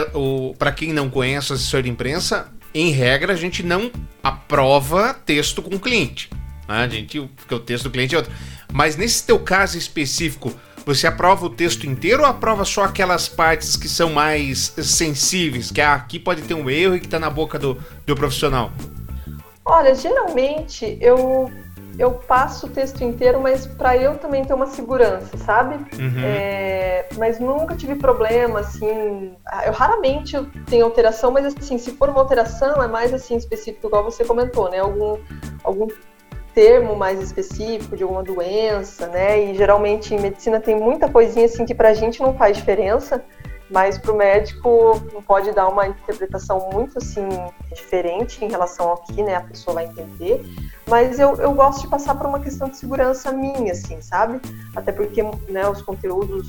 para 0.58 0.72
quem 0.72 0.92
não 0.92 1.08
conhece 1.08 1.52
o 1.52 1.54
assessor 1.54 1.82
de 1.82 1.90
imprensa, 1.90 2.48
em 2.74 2.90
regra 2.90 3.32
a 3.32 3.36
gente 3.36 3.62
não 3.62 3.90
aprova 4.22 5.14
texto 5.14 5.62
com 5.62 5.76
o 5.76 5.80
cliente. 5.80 6.28
Né? 6.68 6.74
A 6.76 6.88
gente, 6.88 7.20
porque 7.36 7.54
o 7.54 7.60
texto 7.60 7.84
do 7.84 7.90
cliente 7.90 8.14
é 8.14 8.18
outro. 8.18 8.32
Mas 8.72 8.96
nesse 8.96 9.24
teu 9.24 9.38
caso 9.38 9.78
específico, 9.78 10.52
você 10.84 11.06
aprova 11.06 11.46
o 11.46 11.50
texto 11.50 11.86
inteiro 11.86 12.22
ou 12.22 12.28
aprova 12.28 12.64
só 12.64 12.84
aquelas 12.84 13.28
partes 13.28 13.76
que 13.76 13.88
são 13.88 14.12
mais 14.12 14.72
sensíveis? 14.76 15.70
Que 15.70 15.80
ah, 15.80 15.94
aqui 15.94 16.18
pode 16.18 16.42
ter 16.42 16.54
um 16.54 16.68
erro 16.68 16.96
e 16.96 17.00
que 17.00 17.06
está 17.06 17.18
na 17.18 17.30
boca 17.30 17.58
do, 17.58 17.76
do 18.04 18.14
profissional? 18.14 18.72
Olha, 19.66 19.94
geralmente 19.94 20.96
eu 21.00 21.50
eu 21.98 22.12
passo 22.12 22.66
o 22.66 22.68
texto 22.68 23.02
inteiro, 23.02 23.40
mas 23.40 23.66
para 23.66 23.96
eu 23.96 24.18
também 24.18 24.44
ter 24.44 24.52
uma 24.52 24.66
segurança, 24.66 25.36
sabe? 25.38 25.76
Uhum. 25.98 26.22
É, 26.22 27.08
mas 27.16 27.38
nunca 27.38 27.74
tive 27.74 27.94
problema, 27.94 28.60
assim. 28.60 29.34
Eu 29.64 29.72
raramente 29.72 30.36
tenho 30.68 30.84
alteração, 30.84 31.30
mas 31.30 31.46
assim, 31.46 31.78
se 31.78 31.92
for 31.92 32.10
uma 32.10 32.20
alteração, 32.20 32.82
é 32.82 32.86
mais 32.86 33.14
assim 33.14 33.36
específico, 33.36 33.86
igual 33.86 34.04
você 34.04 34.24
comentou, 34.24 34.70
né? 34.70 34.78
Algum, 34.80 35.18
algum 35.64 35.88
termo 36.54 36.94
mais 36.94 37.20
específico 37.20 37.96
de 37.96 38.02
alguma 38.02 38.22
doença, 38.22 39.06
né? 39.08 39.42
E 39.42 39.54
geralmente 39.54 40.14
em 40.14 40.20
medicina 40.20 40.60
tem 40.60 40.78
muita 40.78 41.08
coisinha 41.08 41.46
assim 41.46 41.64
que 41.64 41.74
para 41.74 41.88
a 41.90 41.94
gente 41.94 42.20
não 42.20 42.34
faz 42.34 42.58
diferença, 42.58 43.24
mas 43.70 43.98
para 43.98 44.12
o 44.12 44.16
médico 44.16 45.00
pode 45.26 45.52
dar 45.52 45.68
uma 45.68 45.88
interpretação 45.88 46.70
muito 46.72 46.98
assim 46.98 47.28
diferente 47.74 48.44
em 48.44 48.48
relação 48.48 48.88
ao 48.88 48.98
que 48.98 49.22
né, 49.22 49.34
a 49.34 49.40
pessoa 49.40 49.74
vai 49.74 49.86
entender. 49.86 50.44
Mas 50.88 51.18
eu, 51.18 51.34
eu 51.36 51.52
gosto 51.52 51.82
de 51.82 51.88
passar 51.88 52.14
por 52.14 52.26
uma 52.26 52.40
questão 52.40 52.68
de 52.68 52.76
segurança 52.76 53.32
minha, 53.32 53.72
assim, 53.72 54.00
sabe? 54.00 54.40
Até 54.74 54.92
porque 54.92 55.22
né, 55.48 55.68
os 55.68 55.82
conteúdos 55.82 56.48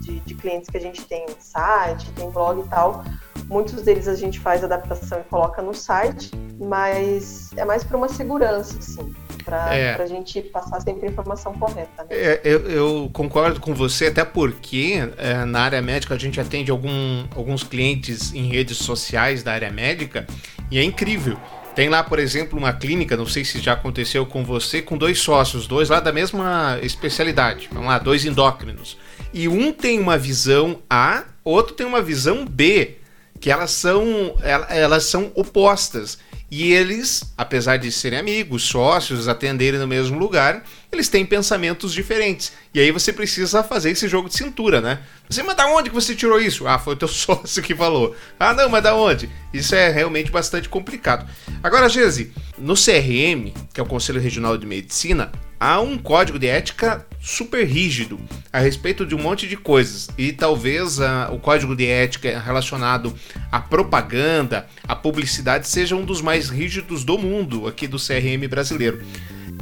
de, 0.00 0.20
de 0.20 0.34
clientes 0.34 0.70
que 0.70 0.76
a 0.76 0.80
gente 0.80 1.04
tem 1.06 1.26
site, 1.38 2.10
tem 2.12 2.30
blog 2.30 2.60
e 2.60 2.68
tal, 2.68 3.04
muitos 3.46 3.82
deles 3.82 4.08
a 4.08 4.14
gente 4.14 4.40
faz 4.40 4.64
adaptação 4.64 5.20
e 5.20 5.24
coloca 5.24 5.60
no 5.60 5.74
site, 5.74 6.30
mas 6.58 7.50
é 7.56 7.64
mais 7.64 7.84
para 7.84 7.96
uma 7.96 8.08
segurança, 8.08 8.78
assim 8.78 9.14
para 9.44 9.76
é. 9.76 10.00
a 10.00 10.06
gente 10.06 10.40
passar 10.40 10.80
sempre 10.80 11.08
a 11.08 11.10
informação 11.10 11.52
correta. 11.54 12.04
Né? 12.04 12.08
É, 12.10 12.40
eu, 12.44 12.70
eu, 12.70 13.10
concordo 13.12 13.60
com 13.60 13.74
você, 13.74 14.06
até 14.06 14.24
porque 14.24 15.08
é, 15.18 15.44
na 15.44 15.60
área 15.60 15.82
médica 15.82 16.14
a 16.14 16.18
gente 16.18 16.40
atende 16.40 16.70
algum, 16.70 17.24
alguns 17.36 17.62
clientes 17.62 18.32
em 18.32 18.48
redes 18.48 18.78
sociais 18.78 19.42
da 19.42 19.52
área 19.52 19.70
médica 19.70 20.26
e 20.70 20.78
é 20.78 20.82
incrível. 20.82 21.38
Tem 21.74 21.88
lá, 21.88 22.04
por 22.04 22.20
exemplo, 22.20 22.56
uma 22.56 22.72
clínica, 22.72 23.16
não 23.16 23.26
sei 23.26 23.44
se 23.44 23.58
já 23.58 23.72
aconteceu 23.72 24.24
com 24.24 24.44
você, 24.44 24.80
com 24.80 24.96
dois 24.96 25.18
sócios, 25.18 25.66
dois 25.66 25.88
lá 25.88 25.98
da 25.98 26.12
mesma 26.12 26.78
especialidade, 26.82 27.68
vamos 27.72 27.88
lá, 27.88 27.98
dois 27.98 28.24
endócrinos. 28.24 28.96
E 29.32 29.48
um 29.48 29.72
tem 29.72 29.98
uma 29.98 30.16
visão 30.16 30.78
A, 30.88 31.24
outro 31.44 31.74
tem 31.74 31.84
uma 31.84 32.00
visão 32.00 32.44
B, 32.44 32.98
que 33.40 33.50
elas 33.50 33.72
são, 33.72 34.36
elas 34.70 35.04
são 35.04 35.32
opostas. 35.34 36.18
E 36.50 36.72
eles, 36.72 37.32
apesar 37.36 37.78
de 37.78 37.90
serem 37.90 38.18
amigos, 38.18 38.62
sócios, 38.64 39.28
atenderem 39.28 39.80
no 39.80 39.86
mesmo 39.86 40.18
lugar, 40.18 40.62
eles 40.92 41.08
têm 41.08 41.26
pensamentos 41.26 41.92
diferentes. 41.92 42.52
E 42.72 42.78
aí 42.78 42.90
você 42.90 43.12
precisa 43.12 43.62
fazer 43.62 43.90
esse 43.90 44.06
jogo 44.06 44.28
de 44.28 44.36
cintura, 44.36 44.80
né? 44.80 45.00
Você, 45.28 45.42
mas 45.42 45.56
da 45.56 45.66
onde 45.66 45.90
que 45.90 45.94
você 45.94 46.14
tirou 46.14 46.40
isso? 46.40 46.66
Ah, 46.66 46.78
foi 46.78 46.94
o 46.94 46.96
teu 46.96 47.08
sócio 47.08 47.62
que 47.62 47.74
falou. 47.74 48.14
Ah, 48.38 48.54
não, 48.54 48.68
mas 48.68 48.82
da 48.82 48.94
onde? 48.94 49.28
Isso 49.52 49.74
é 49.74 49.90
realmente 49.90 50.30
bastante 50.30 50.68
complicado. 50.68 51.26
Agora, 51.62 51.88
Gese, 51.88 52.32
no 52.58 52.74
CRM, 52.74 53.52
que 53.72 53.80
é 53.80 53.82
o 53.82 53.86
Conselho 53.86 54.20
Regional 54.20 54.56
de 54.56 54.66
Medicina, 54.66 55.32
há 55.58 55.80
um 55.80 55.98
código 55.98 56.38
de 56.38 56.46
ética 56.46 57.04
super 57.24 57.66
rígido 57.66 58.20
a 58.52 58.58
respeito 58.58 59.06
de 59.06 59.14
um 59.14 59.18
monte 59.18 59.48
de 59.48 59.56
coisas. 59.56 60.10
E 60.18 60.30
talvez 60.30 60.98
uh, 60.98 61.32
o 61.32 61.38
código 61.38 61.74
de 61.74 61.86
ética 61.86 62.38
relacionado 62.38 63.14
à 63.50 63.58
propaganda, 63.58 64.66
à 64.86 64.94
publicidade, 64.94 65.66
seja 65.66 65.96
um 65.96 66.04
dos 66.04 66.20
mais 66.20 66.50
rígidos 66.50 67.02
do 67.02 67.16
mundo 67.16 67.66
aqui 67.66 67.86
do 67.86 67.96
CRM 67.96 68.46
brasileiro. 68.46 69.02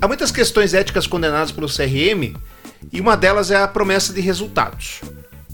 Há 0.00 0.08
muitas 0.08 0.32
questões 0.32 0.74
éticas 0.74 1.06
condenadas 1.06 1.52
pelo 1.52 1.68
CRM 1.68 2.34
e 2.92 3.00
uma 3.00 3.16
delas 3.16 3.52
é 3.52 3.56
a 3.56 3.68
promessa 3.68 4.12
de 4.12 4.20
resultados. 4.20 5.00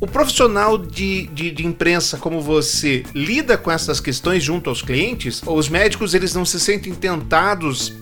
O 0.00 0.06
profissional 0.06 0.78
de, 0.78 1.26
de, 1.26 1.50
de, 1.50 1.66
imprensa 1.66 2.16
como 2.16 2.40
você 2.40 3.04
lida 3.14 3.58
com 3.58 3.70
essas 3.70 4.00
questões 4.00 4.42
junto 4.42 4.70
aos 4.70 4.80
clientes? 4.80 5.42
Os 5.44 5.68
médicos 5.68 6.14
eles 6.14 6.32
não 6.32 6.44
se 6.46 6.58
sentem 6.58 6.94
tentados 6.94 7.92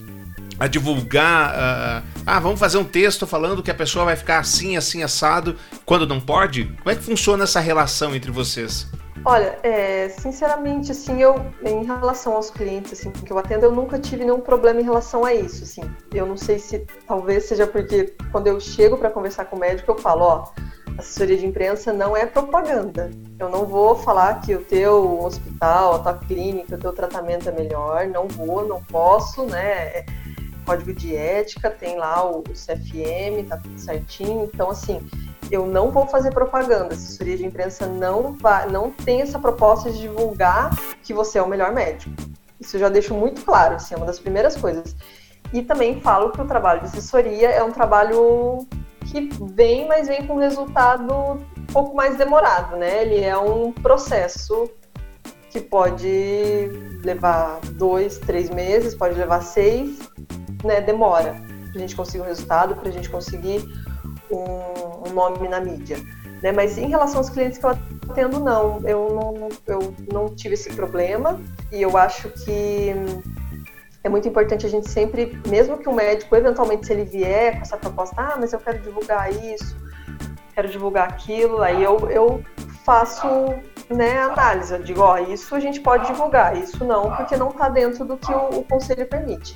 a 0.58 0.66
divulgar? 0.66 1.54
Uh, 1.54 2.22
ah, 2.26 2.40
vamos 2.40 2.58
fazer 2.58 2.78
um 2.78 2.84
texto 2.84 3.26
falando 3.26 3.62
que 3.62 3.70
a 3.70 3.74
pessoa 3.74 4.04
vai 4.04 4.16
ficar 4.16 4.38
assim, 4.38 4.76
assim, 4.76 5.02
assado, 5.02 5.56
quando 5.84 6.06
não 6.06 6.20
pode? 6.20 6.64
Como 6.64 6.90
é 6.90 6.94
que 6.94 7.02
funciona 7.02 7.44
essa 7.44 7.60
relação 7.60 8.14
entre 8.14 8.30
vocês? 8.30 8.86
Olha, 9.24 9.58
é, 9.64 10.08
sinceramente, 10.08 10.92
assim, 10.92 11.20
eu, 11.20 11.34
em 11.64 11.84
relação 11.84 12.34
aos 12.34 12.48
clientes 12.48 12.92
assim, 12.92 13.10
que 13.10 13.32
eu 13.32 13.38
atendo, 13.38 13.66
eu 13.66 13.72
nunca 13.72 13.98
tive 13.98 14.24
nenhum 14.24 14.40
problema 14.40 14.80
em 14.80 14.84
relação 14.84 15.24
a 15.24 15.34
isso, 15.34 15.64
assim. 15.64 15.82
Eu 16.14 16.26
não 16.26 16.36
sei 16.36 16.60
se 16.60 16.86
talvez 17.08 17.44
seja 17.44 17.66
porque 17.66 18.14
quando 18.30 18.46
eu 18.46 18.60
chego 18.60 18.96
para 18.96 19.10
conversar 19.10 19.46
com 19.46 19.56
o 19.56 19.58
médico, 19.58 19.90
eu 19.90 19.98
falo, 19.98 20.22
ó, 20.22 20.44
assessoria 20.96 21.36
de 21.36 21.44
imprensa 21.44 21.92
não 21.92 22.16
é 22.16 22.24
propaganda. 22.24 23.10
Eu 23.38 23.48
não 23.48 23.66
vou 23.66 23.96
falar 23.96 24.40
que 24.42 24.54
o 24.54 24.64
teu 24.64 25.20
hospital, 25.20 25.96
a 25.96 25.98
tua 25.98 26.14
clínica, 26.14 26.76
o 26.76 26.78
teu 26.78 26.92
tratamento 26.92 27.48
é 27.48 27.52
melhor, 27.52 28.06
não 28.06 28.28
vou, 28.28 28.66
não 28.66 28.82
posso, 28.84 29.44
né? 29.44 30.04
Código 30.66 30.92
de 30.92 31.14
ética, 31.14 31.70
tem 31.70 31.96
lá 31.96 32.28
o 32.28 32.42
CFM, 32.42 33.48
tá 33.48 33.56
tudo 33.56 33.78
certinho. 33.78 34.50
Então, 34.52 34.68
assim, 34.70 35.00
eu 35.50 35.66
não 35.66 35.90
vou 35.90 36.06
fazer 36.06 36.32
propaganda. 36.32 36.90
A 36.90 36.96
assessoria 36.96 37.36
de 37.36 37.46
imprensa 37.46 37.86
não, 37.86 38.32
vai, 38.32 38.68
não 38.68 38.90
tem 38.90 39.22
essa 39.22 39.38
proposta 39.38 39.90
de 39.90 40.00
divulgar 40.00 40.76
que 41.02 41.14
você 41.14 41.38
é 41.38 41.42
o 41.42 41.48
melhor 41.48 41.72
médico. 41.72 42.10
Isso 42.60 42.76
eu 42.76 42.80
já 42.80 42.88
deixo 42.88 43.14
muito 43.14 43.44
claro, 43.44 43.76
assim, 43.76 43.94
é 43.94 43.96
uma 43.96 44.06
das 44.06 44.18
primeiras 44.18 44.56
coisas. 44.56 44.96
E 45.52 45.62
também 45.62 46.00
falo 46.00 46.32
que 46.32 46.40
o 46.40 46.46
trabalho 46.46 46.80
de 46.80 46.86
assessoria 46.86 47.50
é 47.50 47.62
um 47.62 47.70
trabalho 47.70 48.66
que 49.06 49.28
vem, 49.54 49.86
mas 49.86 50.08
vem 50.08 50.26
com 50.26 50.36
resultado 50.36 51.12
um 51.12 51.66
pouco 51.72 51.94
mais 51.94 52.16
demorado, 52.16 52.76
né? 52.76 53.02
Ele 53.02 53.22
é 53.22 53.38
um 53.38 53.70
processo 53.70 54.68
que 55.50 55.60
pode 55.60 56.68
levar 57.04 57.60
dois, 57.72 58.18
três 58.18 58.50
meses, 58.50 58.94
pode 58.94 59.14
levar 59.14 59.40
seis, 59.42 59.98
né? 60.64 60.80
Demora 60.80 61.34
para 61.70 61.76
a 61.76 61.78
gente 61.78 61.96
conseguir 61.96 62.22
um 62.22 62.26
resultado, 62.26 62.74
para 62.76 62.88
a 62.88 62.92
gente 62.92 63.08
conseguir 63.10 63.64
um, 64.30 65.08
um 65.08 65.12
nome 65.12 65.48
na 65.48 65.60
mídia. 65.60 65.98
Né? 66.42 66.52
Mas 66.52 66.78
em 66.78 66.88
relação 66.88 67.18
aos 67.18 67.30
clientes 67.30 67.58
que 67.58 67.66
eu 67.66 67.70
atendo, 67.70 68.40
não. 68.40 68.80
Eu 68.86 69.08
não, 69.10 69.48
eu 69.66 69.94
não 70.12 70.34
tive 70.34 70.54
esse 70.54 70.70
problema 70.72 71.40
e 71.72 71.82
eu 71.82 71.96
acho 71.96 72.30
que 72.30 72.94
é 74.02 74.08
muito 74.08 74.28
importante 74.28 74.64
a 74.64 74.68
gente 74.68 74.88
sempre, 74.88 75.38
mesmo 75.48 75.78
que 75.78 75.88
o 75.88 75.92
médico, 75.92 76.34
eventualmente, 76.36 76.86
se 76.86 76.92
ele 76.92 77.04
vier 77.04 77.56
com 77.56 77.62
essa 77.62 77.76
proposta, 77.76 78.14
ah, 78.16 78.36
mas 78.38 78.52
eu 78.52 78.60
quero 78.60 78.78
divulgar 78.78 79.32
isso, 79.32 79.76
quero 80.54 80.68
divulgar 80.68 81.08
aquilo, 81.08 81.60
aí 81.60 81.82
eu, 81.82 82.08
eu 82.08 82.44
faço 82.84 83.26
né, 83.90 84.20
análise. 84.20 84.72
Eu 84.72 84.82
digo, 84.82 85.00
ó, 85.00 85.18
isso 85.18 85.54
a 85.54 85.60
gente 85.60 85.80
pode 85.80 86.06
divulgar, 86.06 86.56
isso 86.56 86.84
não, 86.84 87.14
porque 87.16 87.36
não 87.36 87.50
está 87.50 87.68
dentro 87.68 88.04
do 88.04 88.16
que 88.16 88.32
o, 88.32 88.60
o, 88.60 88.64
conselho 88.64 89.06
permite. 89.06 89.54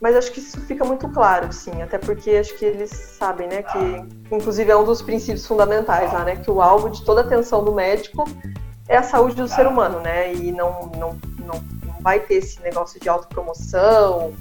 Mas 0.00 0.16
acho 0.16 0.32
que 0.32 0.40
isso 0.40 0.60
fica 0.62 0.84
muito 0.84 1.08
claro, 1.08 1.52
sim, 1.52 1.82
até 1.82 1.98
porque 1.98 2.30
acho 2.30 2.54
que 2.56 2.64
eles 2.64 2.90
sabem, 2.90 3.48
né, 3.48 3.62
que 3.62 4.34
inclusive 4.34 4.70
é 4.70 4.76
um 4.76 4.84
dos 4.84 5.02
princípios 5.02 5.46
fundamentais 5.46 6.12
lá, 6.12 6.24
né, 6.24 6.36
que 6.36 6.50
o 6.50 6.60
alvo 6.60 6.90
de 6.90 7.04
toda 7.04 7.20
atenção 7.22 7.64
do 7.64 7.72
médico 7.72 8.24
é 8.88 8.96
a 8.96 9.02
saúde 9.02 9.36
do 9.36 9.48
ser 9.48 9.66
humano, 9.66 10.00
né, 10.00 10.34
e 10.34 10.52
não, 10.52 10.90
não, 10.96 11.18
não, 11.38 11.62
não 11.84 12.00
vai 12.00 12.20
ter 12.20 12.34
esse 12.34 12.60
negócio 12.62 13.00
de 13.00 13.08
autopromoção, 13.08 14.32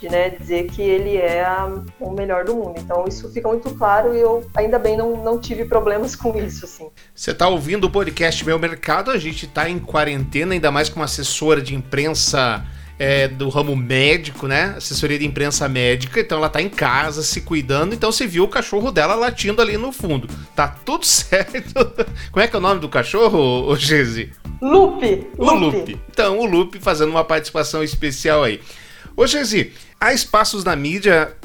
de 0.00 0.08
né, 0.08 0.30
dizer 0.30 0.66
que 0.70 0.80
ele 0.80 1.16
é 1.16 1.44
a, 1.44 1.70
o 2.00 2.10
melhor 2.10 2.44
do 2.44 2.54
mundo. 2.54 2.74
Então 2.78 3.04
isso 3.06 3.30
fica 3.30 3.46
muito 3.46 3.70
claro 3.74 4.14
e 4.16 4.20
eu 4.20 4.48
ainda 4.54 4.78
bem 4.78 4.96
não, 4.96 5.22
não 5.22 5.38
tive 5.38 5.66
problemas 5.66 6.16
com 6.16 6.36
isso. 6.38 6.64
Assim. 6.64 6.88
Você 7.14 7.32
está 7.32 7.48
ouvindo 7.48 7.84
o 7.84 7.90
podcast 7.90 8.44
Meu 8.44 8.58
Mercado, 8.58 9.10
a 9.10 9.18
gente 9.18 9.44
está 9.44 9.68
em 9.68 9.78
quarentena, 9.78 10.54
ainda 10.54 10.70
mais 10.70 10.88
com 10.88 11.00
uma 11.00 11.04
assessora 11.04 11.60
de 11.60 11.74
imprensa 11.74 12.64
é, 12.98 13.28
do 13.28 13.48
ramo 13.50 13.76
médico, 13.76 14.46
né? 14.46 14.74
Assessoria 14.76 15.18
de 15.18 15.26
imprensa 15.26 15.68
médica, 15.68 16.20
então 16.20 16.38
ela 16.38 16.46
está 16.46 16.62
em 16.62 16.68
casa 16.68 17.22
se 17.22 17.42
cuidando, 17.42 17.94
então 17.94 18.10
você 18.10 18.26
viu 18.26 18.44
o 18.44 18.48
cachorro 18.48 18.90
dela 18.90 19.14
latindo 19.14 19.60
ali 19.60 19.76
no 19.76 19.92
fundo. 19.92 20.28
Tá 20.56 20.68
tudo 20.68 21.04
certo. 21.06 21.92
Como 22.30 22.42
é 22.42 22.48
que 22.48 22.56
é 22.56 22.58
o 22.58 22.62
nome 22.62 22.80
do 22.80 22.88
cachorro, 22.88 23.66
ô 23.70 23.76
Gese? 23.76 24.32
Lupe. 24.62 25.26
O 25.38 25.50
Lupe. 25.50 25.98
Então, 26.10 26.38
o 26.38 26.44
Lupe 26.44 26.78
fazendo 26.78 27.10
uma 27.10 27.24
participação 27.24 27.82
especial 27.82 28.44
aí. 28.44 28.60
Ô, 29.16 29.26
Gesi, 29.26 29.72
há 30.00 30.12
espaços 30.12 30.64
na 30.64 30.74
mídia 30.74 31.36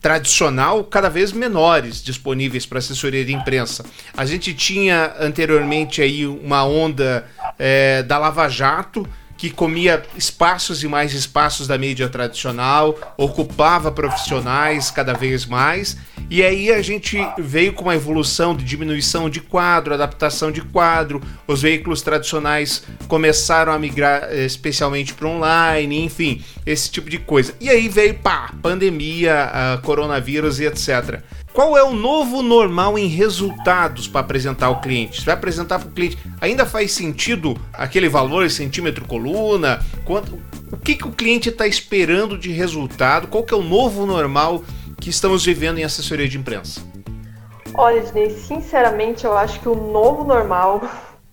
tradicional 0.00 0.84
cada 0.84 1.08
vez 1.08 1.32
menores 1.32 2.02
disponíveis 2.02 2.64
para 2.64 2.78
assessoria 2.78 3.24
de 3.24 3.32
imprensa. 3.32 3.84
A 4.16 4.24
gente 4.24 4.54
tinha 4.54 5.14
anteriormente 5.18 6.00
aí 6.00 6.26
uma 6.26 6.64
onda 6.64 7.26
é, 7.58 8.02
da 8.02 8.16
Lava 8.18 8.48
Jato, 8.48 9.04
que 9.36 9.50
comia 9.50 10.02
espaços 10.16 10.82
e 10.82 10.88
mais 10.88 11.12
espaços 11.12 11.66
da 11.66 11.76
mídia 11.76 12.08
tradicional, 12.08 13.14
ocupava 13.16 13.92
profissionais 13.92 14.90
cada 14.90 15.12
vez 15.12 15.44
mais, 15.44 15.96
e 16.28 16.42
aí 16.42 16.72
a 16.72 16.82
gente 16.82 17.18
veio 17.38 17.72
com 17.72 17.84
uma 17.84 17.94
evolução 17.94 18.56
de 18.56 18.64
diminuição 18.64 19.30
de 19.30 19.40
quadro, 19.40 19.94
adaptação 19.94 20.50
de 20.50 20.60
quadro, 20.60 21.22
os 21.46 21.62
veículos 21.62 22.02
tradicionais 22.02 22.82
começaram 23.06 23.72
a 23.72 23.78
migrar 23.78 24.24
eh, 24.30 24.44
especialmente 24.44 25.14
para 25.14 25.28
online, 25.28 26.02
enfim, 26.04 26.42
esse 26.64 26.90
tipo 26.90 27.08
de 27.08 27.18
coisa. 27.18 27.54
E 27.60 27.70
aí 27.70 27.88
veio, 27.88 28.14
pá, 28.14 28.52
pandemia, 28.60 29.80
coronavírus 29.82 30.58
e 30.58 30.64
etc. 30.64 31.22
Qual 31.56 31.74
é 31.74 31.82
o 31.82 31.94
novo 31.94 32.42
normal 32.42 32.98
em 32.98 33.06
resultados 33.06 34.06
para 34.06 34.20
apresentar 34.20 34.66
ao 34.66 34.82
cliente? 34.82 35.18
Você 35.18 35.24
vai 35.24 35.34
apresentar 35.36 35.78
para 35.78 35.88
o 35.88 35.90
cliente, 35.90 36.18
ainda 36.38 36.66
faz 36.66 36.92
sentido 36.92 37.56
aquele 37.72 38.10
valor 38.10 38.50
centímetro 38.50 39.06
coluna? 39.06 39.80
Quanto, 40.04 40.38
o 40.70 40.76
que, 40.76 40.94
que 40.94 41.08
o 41.08 41.12
cliente 41.12 41.48
está 41.48 41.66
esperando 41.66 42.36
de 42.36 42.52
resultado? 42.52 43.26
Qual 43.28 43.42
que 43.42 43.54
é 43.54 43.56
o 43.56 43.62
novo 43.62 44.04
normal 44.04 44.64
que 45.00 45.08
estamos 45.08 45.46
vivendo 45.46 45.78
em 45.78 45.84
assessoria 45.84 46.28
de 46.28 46.36
imprensa? 46.36 46.82
Olha, 47.72 48.02
Disney, 48.02 48.28
sinceramente 48.32 49.24
eu 49.24 49.34
acho 49.34 49.58
que 49.58 49.68
o 49.70 49.74
novo 49.74 50.24
normal 50.24 50.82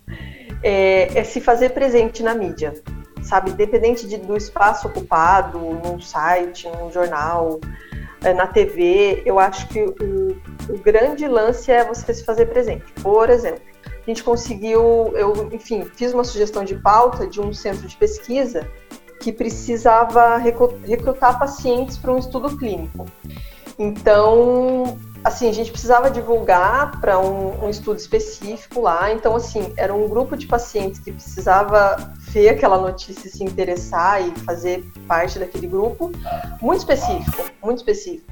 é, 0.64 1.18
é 1.18 1.22
se 1.22 1.38
fazer 1.38 1.74
presente 1.74 2.22
na 2.22 2.34
mídia 2.34 2.72
sabe, 3.24 3.50
independente 3.50 4.06
de, 4.06 4.18
do 4.18 4.36
espaço 4.36 4.86
ocupado, 4.86 5.58
num 5.58 5.98
site, 6.00 6.68
num 6.68 6.92
jornal, 6.92 7.58
na 8.32 8.46
TV, 8.46 9.22
eu 9.26 9.38
acho 9.38 9.68
que 9.68 9.82
o, 9.82 10.36
o 10.68 10.78
grande 10.78 11.26
lance 11.28 11.70
é 11.70 11.84
você 11.84 12.14
se 12.14 12.24
fazer 12.24 12.46
presente. 12.46 12.84
Por 13.02 13.28
exemplo, 13.28 13.60
a 13.84 14.10
gente 14.10 14.22
conseguiu, 14.22 15.12
eu, 15.14 15.48
enfim, 15.52 15.84
fiz 15.94 16.12
uma 16.14 16.24
sugestão 16.24 16.64
de 16.64 16.76
pauta 16.76 17.26
de 17.26 17.40
um 17.40 17.52
centro 17.52 17.86
de 17.86 17.96
pesquisa 17.96 18.68
que 19.20 19.32
precisava 19.32 20.36
recrutar 20.36 21.38
pacientes 21.38 21.96
para 21.96 22.12
um 22.12 22.18
estudo 22.18 22.56
clínico. 22.56 23.06
Então, 23.78 24.98
assim, 25.24 25.48
a 25.48 25.52
gente 25.52 25.70
precisava 25.70 26.10
divulgar 26.10 27.00
para 27.00 27.18
um, 27.18 27.64
um, 27.64 27.70
estudo 27.70 27.98
específico 27.98 28.82
lá. 28.82 29.10
Então, 29.10 29.34
assim, 29.34 29.72
era 29.76 29.92
um 29.92 30.06
grupo 30.06 30.36
de 30.36 30.46
pacientes 30.46 31.00
que 31.00 31.10
precisava 31.10 32.12
ver 32.28 32.50
aquela 32.50 32.78
notícia, 32.78 33.30
se 33.30 33.42
interessar 33.42 34.20
e 34.20 34.30
fazer 34.40 34.84
parte 35.08 35.38
daquele 35.38 35.66
grupo, 35.66 36.12
muito 36.60 36.80
específico, 36.80 37.42
muito 37.62 37.78
específico. 37.78 38.30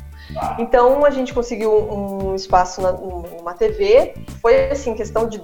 Então, 0.58 1.04
a 1.04 1.10
gente 1.10 1.32
conseguiu 1.32 1.72
um 1.72 2.34
espaço 2.34 2.82
na, 2.82 2.92
numa 2.92 3.54
TV. 3.54 4.14
Foi, 4.40 4.70
assim, 4.70 4.94
questão 4.94 5.26
de 5.26 5.42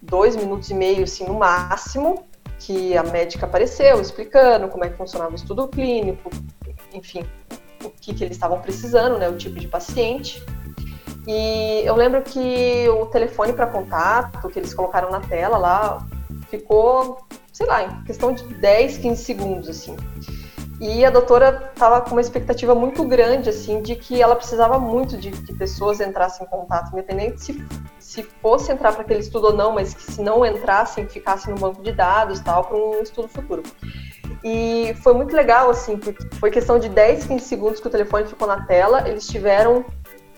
dois 0.00 0.36
minutos 0.36 0.70
e 0.70 0.74
meio, 0.74 1.02
assim, 1.02 1.24
no 1.24 1.34
máximo, 1.34 2.24
que 2.58 2.96
a 2.96 3.02
médica 3.02 3.46
apareceu 3.46 4.00
explicando 4.00 4.68
como 4.68 4.84
é 4.84 4.88
que 4.88 4.96
funcionava 4.96 5.32
o 5.32 5.34
estudo 5.34 5.66
clínico, 5.68 6.30
enfim, 6.92 7.24
o 7.82 7.90
que, 7.90 8.14
que 8.14 8.24
eles 8.24 8.36
estavam 8.36 8.60
precisando, 8.60 9.18
né, 9.18 9.28
o 9.28 9.36
tipo 9.36 9.58
de 9.58 9.68
paciente. 9.68 10.42
E 11.26 11.82
eu 11.84 11.96
lembro 11.96 12.22
que 12.22 12.88
o 12.88 13.06
telefone 13.06 13.52
para 13.52 13.66
contato 13.66 14.48
que 14.48 14.58
eles 14.58 14.74
colocaram 14.74 15.10
na 15.10 15.20
tela 15.20 15.56
lá 15.56 16.06
ficou, 16.50 17.24
sei 17.52 17.66
lá, 17.66 17.82
em 17.82 18.04
questão 18.04 18.32
de 18.32 18.44
10, 18.44 18.98
15 18.98 19.24
segundos, 19.24 19.68
assim. 19.68 19.96
E 20.80 21.04
a 21.04 21.10
doutora 21.10 21.70
estava 21.72 22.00
com 22.00 22.10
uma 22.12 22.20
expectativa 22.20 22.74
muito 22.74 23.04
grande, 23.04 23.48
assim, 23.48 23.80
de 23.80 23.94
que 23.94 24.20
ela 24.20 24.34
precisava 24.34 24.78
muito 24.78 25.16
de 25.16 25.30
que 25.30 25.54
pessoas 25.54 26.00
entrassem 26.00 26.46
em 26.46 26.50
contato, 26.50 26.92
independente 26.92 27.42
se, 27.42 27.66
se 27.98 28.22
fosse 28.42 28.72
entrar 28.72 28.92
para 28.92 29.02
aquele 29.02 29.20
estudo 29.20 29.46
ou 29.46 29.52
não, 29.54 29.72
mas 29.72 29.94
que 29.94 30.02
se 30.02 30.20
não 30.20 30.44
entrassem, 30.44 31.08
ficassem 31.08 31.54
no 31.54 31.60
banco 31.60 31.80
de 31.80 31.92
dados 31.92 32.40
tal, 32.40 32.64
para 32.64 32.76
um 32.76 33.00
estudo 33.00 33.28
futuro. 33.28 33.62
E 34.42 34.94
foi 35.02 35.14
muito 35.14 35.34
legal, 35.34 35.70
assim, 35.70 35.96
porque 35.96 36.22
foi 36.38 36.50
questão 36.50 36.78
de 36.78 36.88
10, 36.88 37.26
15 37.26 37.44
segundos 37.44 37.80
que 37.80 37.86
o 37.86 37.90
telefone 37.90 38.26
ficou 38.26 38.46
na 38.46 38.66
tela, 38.66 39.08
eles 39.08 39.26
tiveram 39.26 39.84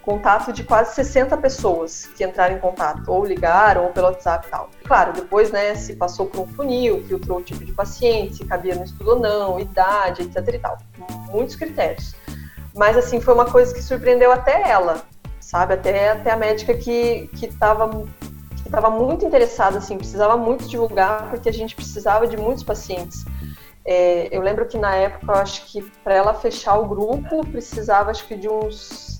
contato 0.06 0.52
de 0.52 0.62
quase 0.62 0.94
60 0.94 1.36
pessoas 1.38 2.06
que 2.16 2.24
entraram 2.24 2.54
em 2.54 2.60
contato, 2.60 3.02
ou 3.08 3.24
ligaram, 3.24 3.86
ou 3.86 3.90
pelo 3.90 4.06
WhatsApp 4.06 4.46
e 4.46 4.50
tal. 4.50 4.70
Claro, 4.84 5.12
depois, 5.12 5.50
né, 5.50 5.74
se 5.74 5.96
passou 5.96 6.26
por 6.26 6.42
um 6.42 6.46
funil, 6.46 7.04
filtrou 7.08 7.38
o 7.38 7.42
tipo 7.42 7.64
de 7.64 7.72
paciente, 7.72 8.36
se 8.36 8.44
cabia 8.44 8.76
no 8.76 8.84
estudo 8.84 9.10
ou 9.10 9.18
não, 9.18 9.58
idade, 9.58 10.22
etc 10.22 10.54
e 10.54 10.58
tal. 10.60 10.78
Muitos 11.32 11.56
critérios. 11.56 12.14
Mas, 12.72 12.96
assim, 12.96 13.20
foi 13.20 13.34
uma 13.34 13.46
coisa 13.46 13.74
que 13.74 13.82
surpreendeu 13.82 14.30
até 14.30 14.70
ela, 14.70 15.02
sabe? 15.40 15.74
Até, 15.74 16.10
até 16.10 16.30
a 16.30 16.36
médica 16.36 16.72
que 16.74 17.28
estava 17.42 17.88
que 18.62 18.68
estava 18.68 18.90
muito 18.90 19.24
interessada, 19.24 19.78
assim, 19.78 19.96
precisava 19.96 20.36
muito 20.36 20.68
divulgar, 20.68 21.30
porque 21.30 21.48
a 21.48 21.52
gente 21.52 21.74
precisava 21.74 22.26
de 22.26 22.36
muitos 22.36 22.62
pacientes. 22.62 23.24
É, 23.84 24.28
eu 24.30 24.40
lembro 24.40 24.66
que 24.66 24.76
na 24.76 24.94
época, 24.94 25.32
eu 25.32 25.36
acho 25.36 25.66
que 25.66 25.82
para 26.02 26.14
ela 26.14 26.34
fechar 26.34 26.76
o 26.76 26.86
grupo, 26.86 27.46
precisava, 27.46 28.10
acho 28.10 28.26
que 28.26 28.36
de 28.36 28.48
uns 28.48 29.15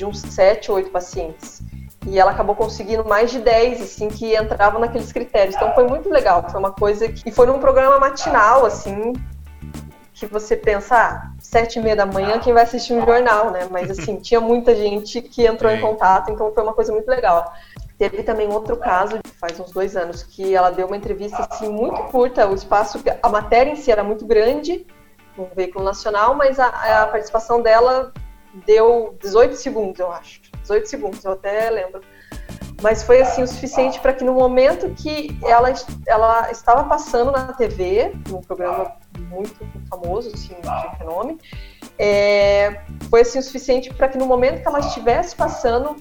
de 0.00 0.06
uns 0.06 0.20
7, 0.20 0.72
8 0.72 0.90
pacientes. 0.90 1.60
E 2.06 2.18
ela 2.18 2.30
acabou 2.30 2.56
conseguindo 2.56 3.04
mais 3.04 3.30
de 3.30 3.38
10, 3.38 3.82
assim, 3.82 4.08
que 4.08 4.34
entravam 4.34 4.80
naqueles 4.80 5.12
critérios. 5.12 5.54
Então 5.54 5.74
foi 5.74 5.86
muito 5.86 6.08
legal, 6.08 6.48
foi 6.50 6.58
uma 6.58 6.72
coisa 6.72 7.06
que... 7.06 7.28
E 7.28 7.30
foi 7.30 7.46
num 7.46 7.58
programa 7.58 7.98
matinal, 7.98 8.64
assim, 8.64 9.12
que 10.14 10.24
você 10.24 10.56
pensa, 10.56 10.96
ah, 10.96 11.32
sete 11.38 11.78
e 11.78 11.82
meia 11.82 11.96
da 11.96 12.06
manhã, 12.06 12.38
quem 12.38 12.54
vai 12.54 12.62
assistir 12.62 12.94
um 12.94 13.04
jornal, 13.04 13.50
né? 13.50 13.68
Mas, 13.70 13.90
assim, 13.90 14.16
tinha 14.20 14.40
muita 14.40 14.74
gente 14.74 15.20
que 15.20 15.46
entrou 15.46 15.70
em 15.70 15.80
contato, 15.80 16.32
então 16.32 16.50
foi 16.50 16.62
uma 16.62 16.72
coisa 16.72 16.92
muito 16.92 17.08
legal. 17.08 17.52
Teve 17.98 18.22
também 18.22 18.50
outro 18.50 18.78
caso, 18.78 19.20
faz 19.38 19.60
uns 19.60 19.70
dois 19.70 19.94
anos, 19.98 20.22
que 20.22 20.54
ela 20.54 20.70
deu 20.70 20.86
uma 20.86 20.96
entrevista, 20.96 21.46
assim, 21.50 21.68
muito 21.68 22.04
curta, 22.04 22.48
o 22.48 22.54
espaço, 22.54 22.98
a 23.22 23.28
matéria 23.28 23.70
em 23.70 23.76
si 23.76 23.92
era 23.92 24.02
muito 24.02 24.24
grande, 24.24 24.86
um 25.36 25.44
veículo 25.54 25.84
nacional, 25.84 26.34
mas 26.34 26.58
a, 26.58 27.02
a 27.02 27.06
participação 27.08 27.60
dela 27.60 28.10
deu 28.66 29.16
18 29.22 29.56
segundos, 29.56 30.00
eu 30.00 30.10
acho. 30.10 30.40
18 30.62 30.88
segundos, 30.88 31.24
eu 31.24 31.32
até 31.32 31.70
lembro. 31.70 32.00
Mas 32.82 33.02
foi 33.02 33.20
assim 33.20 33.42
o 33.42 33.46
suficiente 33.46 34.00
para 34.00 34.12
que 34.12 34.24
no 34.24 34.32
momento 34.32 34.88
que 34.94 35.38
ela, 35.44 35.72
ela 36.06 36.50
estava 36.50 36.84
passando 36.84 37.30
na 37.30 37.52
TV, 37.52 38.12
num 38.28 38.40
programa 38.40 38.96
muito 39.28 39.54
famoso, 39.88 40.30
assim, 40.32 40.54
de 40.54 40.98
renome, 40.98 41.38
é, 41.98 42.80
foi 43.10 43.20
assim 43.20 43.38
o 43.38 43.42
suficiente 43.42 43.92
para 43.92 44.08
que 44.08 44.16
no 44.16 44.24
momento 44.24 44.62
que 44.62 44.68
ela 44.68 44.80
estivesse 44.80 45.36
passando, 45.36 45.96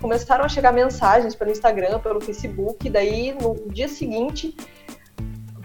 começaram 0.00 0.44
a 0.44 0.48
chegar 0.48 0.72
mensagens 0.72 1.34
pelo 1.34 1.50
Instagram, 1.50 1.98
pelo 1.98 2.20
Facebook, 2.20 2.86
e 2.86 2.90
daí 2.90 3.32
no 3.32 3.68
dia 3.72 3.88
seguinte 3.88 4.54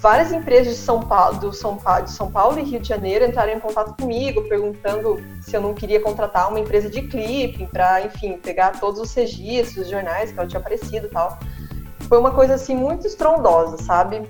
várias 0.01 0.31
empresas 0.31 0.75
de 0.75 0.81
São 0.81 0.99
Paulo, 0.99 1.37
do 1.37 1.53
São 1.53 1.77
Paulo, 1.77 2.05
de 2.05 2.11
São 2.11 2.31
Paulo 2.31 2.59
e 2.59 2.63
Rio 2.63 2.79
de 2.79 2.87
Janeiro 2.87 3.23
entraram 3.23 3.53
em 3.53 3.59
contato 3.59 3.95
comigo, 3.95 4.41
perguntando 4.49 5.23
se 5.43 5.55
eu 5.55 5.61
não 5.61 5.75
queria 5.75 6.01
contratar 6.01 6.49
uma 6.49 6.59
empresa 6.59 6.89
de 6.89 7.03
clipping 7.03 7.67
para, 7.67 8.01
enfim, 8.01 8.37
pegar 8.37 8.79
todos 8.79 8.99
os 8.99 9.13
registros, 9.13 9.85
os 9.85 9.89
jornais 9.89 10.31
que 10.31 10.39
ela 10.39 10.47
tinha 10.47 10.59
aparecido 10.59 11.05
e 11.05 11.09
tal. 11.09 11.37
Foi 12.09 12.17
uma 12.17 12.31
coisa 12.31 12.55
assim 12.55 12.75
muito 12.75 13.05
estrondosa, 13.05 13.77
sabe? 13.77 14.27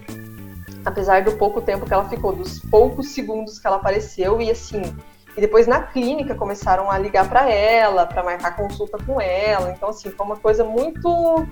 Apesar 0.84 1.24
do 1.24 1.32
pouco 1.38 1.62
tempo 1.62 1.86
que 1.86 1.94
ela 1.94 2.08
ficou, 2.10 2.36
dos 2.36 2.60
poucos 2.60 3.14
segundos 3.14 3.58
que 3.58 3.66
ela 3.66 3.78
apareceu 3.78 4.42
e 4.42 4.52
assim, 4.52 4.82
e 5.38 5.40
depois 5.40 5.68
na 5.68 5.82
clínica 5.82 6.36
começaram 6.36 6.92
a 6.92 6.98
ligar 6.98 7.30
para 7.30 7.50
ela, 7.50 8.06
para 8.06 8.22
marcar 8.22 8.58
consulta 8.58 8.98
com 9.06 9.22
ela. 9.22 9.72
Então 9.72 9.90
assim, 9.90 10.12
foi 10.12 10.26
uma 10.26 10.36
coisa 10.36 10.66
muito 10.66 11.48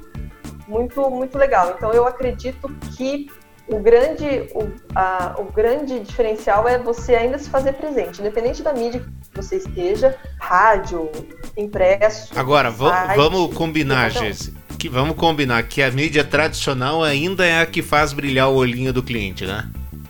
muito 0.67 1.09
muito 1.09 1.37
legal. 1.37 1.73
Então 1.77 1.93
eu 1.93 2.05
acredito 2.05 2.67
que 2.97 3.29
o 3.69 3.79
grande, 3.79 4.49
o, 4.53 4.67
a, 4.95 5.35
o 5.37 5.45
grande 5.45 5.99
diferencial 5.99 6.67
é 6.67 6.77
você 6.77 7.15
ainda 7.15 7.37
se 7.37 7.49
fazer 7.49 7.73
presente, 7.73 8.19
independente 8.19 8.63
da 8.63 8.73
mídia 8.73 8.99
que 8.99 9.35
você 9.35 9.57
esteja, 9.57 10.17
rádio, 10.39 11.09
impresso. 11.55 12.31
Agora, 12.35 12.71
site, 12.71 13.15
vamos 13.15 13.53
combinar, 13.53 14.09
Jesse. 14.09 14.53
Que 14.77 14.89
vamos 14.89 15.15
combinar 15.15 15.61
que 15.63 15.83
a 15.83 15.91
mídia 15.91 16.23
tradicional 16.23 17.03
ainda 17.03 17.45
é 17.45 17.61
a 17.61 17.65
que 17.65 17.81
faz 17.81 18.13
brilhar 18.13 18.49
o 18.49 18.55
olhinho 18.55 18.93
do 18.93 19.03
cliente, 19.03 19.45
né? 19.45 19.69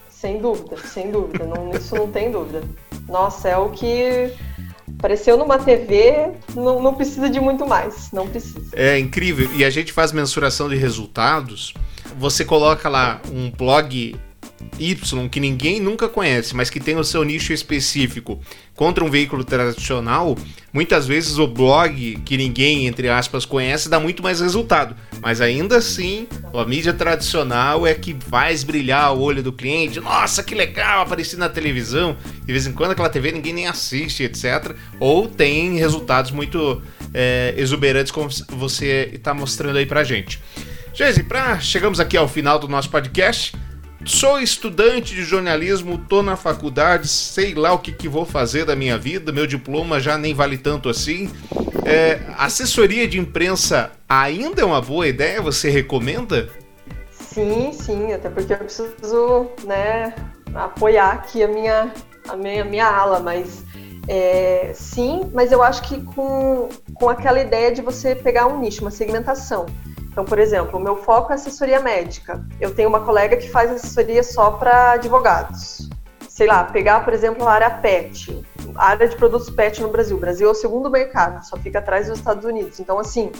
Sem 0.09 0.39
dúvida, 0.39 0.77
sem 0.77 1.11
dúvida. 1.11 1.45
Não, 1.45 1.71
isso 1.71 1.95
não 1.95 2.11
tem 2.11 2.31
dúvida. 2.31 2.61
Nossa, 3.07 3.49
é 3.49 3.57
o 3.57 3.69
que 3.71 4.31
apareceu 4.97 5.37
numa 5.37 5.57
TV, 5.57 6.31
não, 6.55 6.81
não 6.81 6.93
precisa 6.93 7.29
de 7.29 7.39
muito 7.39 7.65
mais. 7.65 8.11
Não 8.11 8.27
precisa. 8.27 8.69
É 8.73 8.99
incrível. 8.99 9.49
E 9.55 9.65
a 9.65 9.69
gente 9.69 9.91
faz 9.91 10.11
mensuração 10.11 10.69
de 10.69 10.75
resultados 10.75 11.73
você 12.17 12.43
coloca 12.45 12.89
lá 12.89 13.21
um 13.31 13.51
blog 13.51 14.15
Y 14.77 15.29
que 15.29 15.39
ninguém 15.39 15.79
nunca 15.79 16.07
conhece, 16.07 16.55
mas 16.55 16.69
que 16.69 16.79
tem 16.79 16.95
o 16.95 17.03
seu 17.03 17.23
nicho 17.23 17.53
específico 17.53 18.39
contra 18.75 19.03
um 19.03 19.09
veículo 19.09 19.43
tradicional, 19.43 20.37
muitas 20.71 21.05
vezes 21.05 21.37
o 21.37 21.45
blog 21.45 22.17
que 22.23 22.37
ninguém, 22.37 22.87
entre 22.87 23.09
aspas, 23.09 23.45
conhece 23.45 23.89
dá 23.89 23.99
muito 23.99 24.23
mais 24.23 24.39
resultado. 24.39 24.95
Mas 25.21 25.41
ainda 25.41 25.77
assim, 25.77 26.27
a 26.53 26.63
mídia 26.63 26.93
tradicional 26.93 27.85
é 27.85 27.93
que 27.93 28.15
faz 28.29 28.63
brilhar 28.63 29.13
o 29.13 29.19
olho 29.19 29.43
do 29.43 29.51
cliente. 29.51 29.99
Nossa, 29.99 30.41
que 30.41 30.55
legal, 30.55 31.01
apareci 31.01 31.35
na 31.35 31.49
televisão. 31.49 32.15
De 32.45 32.53
vez 32.53 32.65
em 32.65 32.71
quando 32.71 32.91
aquela 32.91 33.09
TV 33.09 33.33
ninguém 33.33 33.51
nem 33.53 33.67
assiste, 33.67 34.23
etc. 34.23 34.73
Ou 34.97 35.27
tem 35.27 35.77
resultados 35.77 36.31
muito 36.31 36.81
é, 37.13 37.53
exuberantes, 37.57 38.13
como 38.13 38.29
você 38.49 39.09
está 39.13 39.33
mostrando 39.33 39.77
aí 39.77 39.85
pra 39.85 40.05
gente. 40.05 40.39
Geise, 40.93 41.23
pra, 41.23 41.59
chegamos 41.59 41.99
aqui 41.99 42.17
ao 42.17 42.27
final 42.27 42.59
do 42.59 42.67
nosso 42.67 42.89
podcast. 42.89 43.55
Sou 44.05 44.39
estudante 44.39 45.13
de 45.13 45.23
jornalismo, 45.23 45.97
tô 45.97 46.21
na 46.21 46.35
faculdade, 46.35 47.07
sei 47.07 47.53
lá 47.53 47.73
o 47.73 47.79
que, 47.79 47.91
que 47.91 48.07
vou 48.07 48.25
fazer 48.25 48.65
da 48.65 48.75
minha 48.75 48.97
vida, 48.97 49.31
meu 49.31 49.45
diploma 49.45 49.99
já 49.99 50.17
nem 50.17 50.33
vale 50.33 50.57
tanto 50.57 50.89
assim. 50.89 51.29
É, 51.85 52.19
assessoria 52.37 53.07
de 53.07 53.19
imprensa 53.19 53.91
ainda 54.07 54.61
é 54.61 54.65
uma 54.65 54.81
boa 54.81 55.07
ideia? 55.07 55.41
Você 55.41 55.69
recomenda? 55.69 56.49
Sim, 57.11 57.71
sim, 57.71 58.11
até 58.11 58.29
porque 58.29 58.53
eu 58.53 58.57
preciso 58.57 59.47
né, 59.63 60.13
apoiar 60.53 61.11
aqui 61.11 61.43
a 61.43 61.47
minha, 61.47 61.93
a 62.27 62.35
minha, 62.35 62.61
a 62.61 62.65
minha 62.65 62.87
ala, 62.87 63.19
mas 63.19 63.63
é, 64.07 64.71
sim, 64.73 65.29
mas 65.33 65.51
eu 65.51 65.61
acho 65.61 65.83
que 65.83 66.01
com, 66.01 66.67
com 66.95 67.09
aquela 67.09 67.39
ideia 67.39 67.71
de 67.71 67.81
você 67.81 68.15
pegar 68.15 68.47
um 68.47 68.59
nicho, 68.59 68.81
uma 68.81 68.91
segmentação. 68.91 69.67
Então, 70.19 70.27
por 70.27 70.37
exemplo, 70.37 70.77
o 70.77 70.83
meu 70.83 70.97
foco 70.97 71.31
é 71.31 71.35
assessoria 71.35 71.79
médica. 71.79 72.45
Eu 72.59 72.75
tenho 72.75 72.89
uma 72.89 72.99
colega 73.05 73.37
que 73.37 73.49
faz 73.49 73.71
assessoria 73.71 74.21
só 74.21 74.51
para 74.51 74.91
advogados. 74.91 75.89
Sei 76.27 76.45
lá, 76.45 76.61
pegar, 76.65 77.05
por 77.05 77.13
exemplo, 77.13 77.47
a 77.47 77.53
área 77.53 77.69
PET, 77.69 78.45
área 78.75 79.07
de 79.07 79.15
produtos 79.15 79.49
PET 79.49 79.81
no 79.81 79.87
Brasil. 79.87 80.17
O 80.17 80.19
Brasil 80.19 80.49
é 80.49 80.51
o 80.51 80.53
segundo 80.53 80.89
mercado, 80.89 81.41
só 81.45 81.55
fica 81.55 81.79
atrás 81.79 82.09
dos 82.09 82.17
Estados 82.17 82.43
Unidos. 82.43 82.81
Então, 82.81 82.99
assim, 82.99 83.31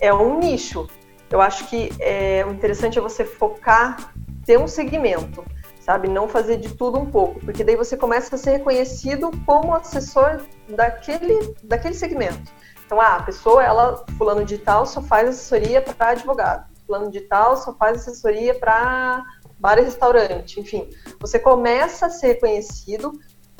é 0.00 0.10
um 0.10 0.38
nicho. 0.38 0.88
Eu 1.30 1.42
acho 1.42 1.68
que 1.68 1.92
é, 2.00 2.42
o 2.48 2.52
interessante 2.52 2.98
é 2.98 3.02
você 3.02 3.22
focar, 3.22 4.10
ter 4.46 4.58
um 4.58 4.66
segmento. 4.66 5.44
sabe? 5.78 6.08
Não 6.08 6.26
fazer 6.26 6.56
de 6.56 6.72
tudo 6.74 6.98
um 6.98 7.04
pouco, 7.04 7.38
porque 7.40 7.62
daí 7.62 7.76
você 7.76 7.98
começa 7.98 8.34
a 8.34 8.38
ser 8.38 8.52
reconhecido 8.52 9.30
como 9.44 9.74
assessor 9.74 10.40
daquele, 10.70 11.54
daquele 11.62 11.94
segmento. 11.94 12.50
Então, 12.88 12.98
ah, 13.02 13.16
a 13.16 13.22
pessoa, 13.22 13.62
ela, 13.62 14.02
fulano 14.16 14.46
de 14.46 14.56
tal, 14.56 14.86
só 14.86 15.02
faz 15.02 15.28
assessoria 15.28 15.82
para 15.82 16.08
advogado. 16.08 16.64
Fulano 16.86 17.10
de 17.10 17.20
tal 17.20 17.54
só 17.54 17.74
faz 17.74 17.98
assessoria 17.98 18.54
para 18.54 19.22
bar 19.58 19.76
e 19.76 19.82
restaurante. 19.82 20.58
Enfim, 20.58 20.88
você 21.20 21.38
começa 21.38 22.06
a 22.06 22.10
ser 22.10 22.28
reconhecido 22.28 23.12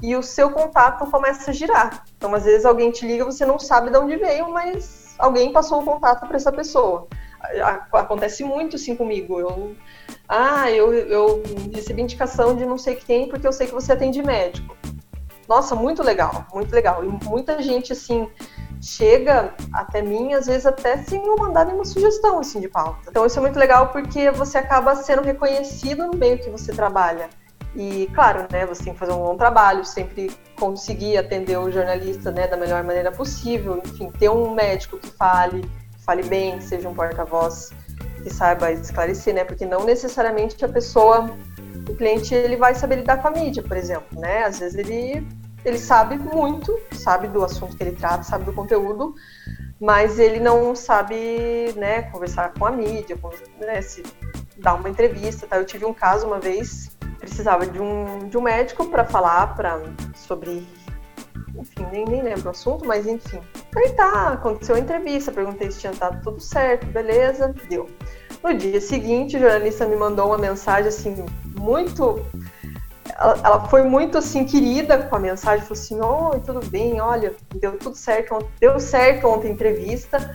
e 0.02 0.16
o 0.16 0.22
seu 0.22 0.50
contato 0.50 1.10
começa 1.10 1.50
a 1.50 1.52
girar. 1.52 2.04
Então, 2.16 2.34
às 2.34 2.44
vezes 2.44 2.64
alguém 2.64 2.90
te 2.90 3.06
liga, 3.06 3.22
você 3.22 3.44
não 3.44 3.58
sabe 3.58 3.90
de 3.90 3.98
onde 3.98 4.16
veio, 4.16 4.48
mas 4.50 5.14
alguém 5.18 5.52
passou 5.52 5.82
o 5.82 5.84
contato 5.84 6.26
para 6.26 6.36
essa 6.36 6.50
pessoa. 6.50 7.06
Acontece 7.92 8.42
muito 8.42 8.76
assim 8.76 8.96
comigo. 8.96 9.38
Eu, 9.38 9.76
ah, 10.26 10.70
eu, 10.70 10.94
eu 10.94 11.42
recebi 11.74 12.00
indicação 12.00 12.56
de 12.56 12.64
não 12.64 12.78
sei 12.78 12.96
quem 12.96 13.28
porque 13.28 13.46
eu 13.46 13.52
sei 13.52 13.66
que 13.66 13.74
você 13.74 13.92
atende 13.92 14.22
médico. 14.22 14.74
Nossa, 15.48 15.74
muito 15.74 16.02
legal, 16.02 16.46
muito 16.52 16.72
legal. 16.72 17.04
E 17.04 17.08
muita 17.24 17.62
gente 17.62 17.92
assim 17.92 18.28
chega 18.80 19.54
até 19.72 20.02
mim, 20.02 20.34
às 20.34 20.46
vezes 20.46 20.66
até 20.66 20.98
sem 20.98 21.24
eu 21.26 21.36
mandar 21.36 21.64
nenhuma 21.64 21.84
sugestão 21.84 22.38
assim 22.38 22.60
de 22.60 22.68
pauta. 22.68 23.08
Então 23.08 23.24
isso 23.24 23.38
é 23.38 23.42
muito 23.42 23.58
legal 23.58 23.88
porque 23.88 24.30
você 24.30 24.58
acaba 24.58 24.94
sendo 24.94 25.22
reconhecido 25.22 26.06
no 26.06 26.16
meio 26.16 26.38
que 26.38 26.50
você 26.50 26.72
trabalha. 26.72 27.28
E 27.74 28.08
claro, 28.14 28.46
né, 28.50 28.66
você 28.66 28.84
tem 28.84 28.92
que 28.92 28.98
fazer 28.98 29.12
um 29.12 29.18
bom 29.18 29.36
trabalho, 29.36 29.84
sempre 29.84 30.30
conseguir 30.58 31.16
atender 31.16 31.58
o 31.58 31.70
jornalista, 31.70 32.30
né, 32.30 32.46
da 32.46 32.56
melhor 32.56 32.82
maneira 32.82 33.12
possível, 33.12 33.80
enfim, 33.84 34.10
ter 34.10 34.28
um 34.28 34.54
médico 34.54 34.98
que 34.98 35.10
fale, 35.10 35.62
que 35.62 36.04
fale 36.04 36.22
bem, 36.24 36.58
que 36.58 36.64
seja 36.64 36.88
um 36.88 36.94
porta-voz 36.94 37.70
que 38.22 38.30
saiba 38.32 38.72
esclarecer, 38.72 39.34
né? 39.34 39.44
Porque 39.44 39.64
não 39.64 39.84
necessariamente 39.84 40.64
a 40.64 40.68
pessoa, 40.68 41.30
o 41.88 41.94
cliente, 41.94 42.34
ele 42.34 42.56
vai 42.56 42.74
saber 42.74 42.96
lidar 42.96 43.18
com 43.18 43.28
a 43.28 43.30
mídia, 43.30 43.62
por 43.62 43.76
exemplo, 43.76 44.18
né? 44.18 44.44
Às 44.44 44.60
vezes 44.60 44.76
ele 44.76 45.26
ele 45.64 45.78
sabe 45.78 46.16
muito, 46.16 46.78
sabe 46.92 47.28
do 47.28 47.44
assunto 47.44 47.76
que 47.76 47.82
ele 47.82 47.96
trata, 47.96 48.22
sabe 48.22 48.44
do 48.44 48.52
conteúdo, 48.52 49.14
mas 49.80 50.18
ele 50.18 50.40
não 50.40 50.74
sabe, 50.74 51.72
né, 51.76 52.02
conversar 52.02 52.52
com 52.54 52.64
a 52.64 52.70
mídia, 52.70 53.18
né, 53.58 53.82
se 53.82 54.02
dar 54.56 54.74
uma 54.74 54.88
entrevista, 54.88 55.46
tá? 55.46 55.56
Eu 55.56 55.64
tive 55.64 55.84
um 55.84 55.92
caso 55.92 56.26
uma 56.26 56.38
vez, 56.38 56.90
precisava 57.18 57.66
de 57.66 57.80
um, 57.80 58.28
de 58.28 58.38
um 58.38 58.40
médico 58.40 58.86
para 58.86 59.04
falar 59.04 59.54
para 59.54 59.80
sobre 60.14 60.66
enfim, 61.56 61.86
nem, 61.90 62.04
nem 62.04 62.22
lembro 62.22 62.46
o 62.46 62.50
assunto, 62.50 62.84
mas 62.86 63.06
enfim. 63.06 63.40
Aí 63.76 63.90
tá, 63.90 64.32
aconteceu 64.32 64.76
a 64.76 64.78
entrevista, 64.78 65.32
perguntei 65.32 65.70
se 65.70 65.80
tinha 65.80 65.92
dado 65.92 66.22
tudo 66.22 66.40
certo, 66.40 66.86
beleza, 66.86 67.54
deu. 67.68 67.88
No 68.42 68.54
dia 68.54 68.80
seguinte, 68.80 69.36
o 69.36 69.40
jornalista 69.40 69.86
me 69.86 69.96
mandou 69.96 70.28
uma 70.28 70.38
mensagem 70.38 70.88
assim, 70.88 71.26
muito. 71.58 72.24
Ela, 73.18 73.40
ela 73.42 73.68
foi 73.68 73.82
muito 73.82 74.18
assim 74.18 74.44
querida 74.44 74.98
com 74.98 75.16
a 75.16 75.18
mensagem, 75.18 75.66
falou 75.66 75.80
assim: 75.80 76.00
Oi, 76.00 76.40
tudo 76.40 76.64
bem, 76.70 77.00
olha, 77.00 77.34
deu 77.56 77.76
tudo 77.78 77.96
certo, 77.96 78.38
deu 78.60 78.78
certo 78.78 79.26
ontem 79.26 79.48
a 79.48 79.52
entrevista, 79.52 80.34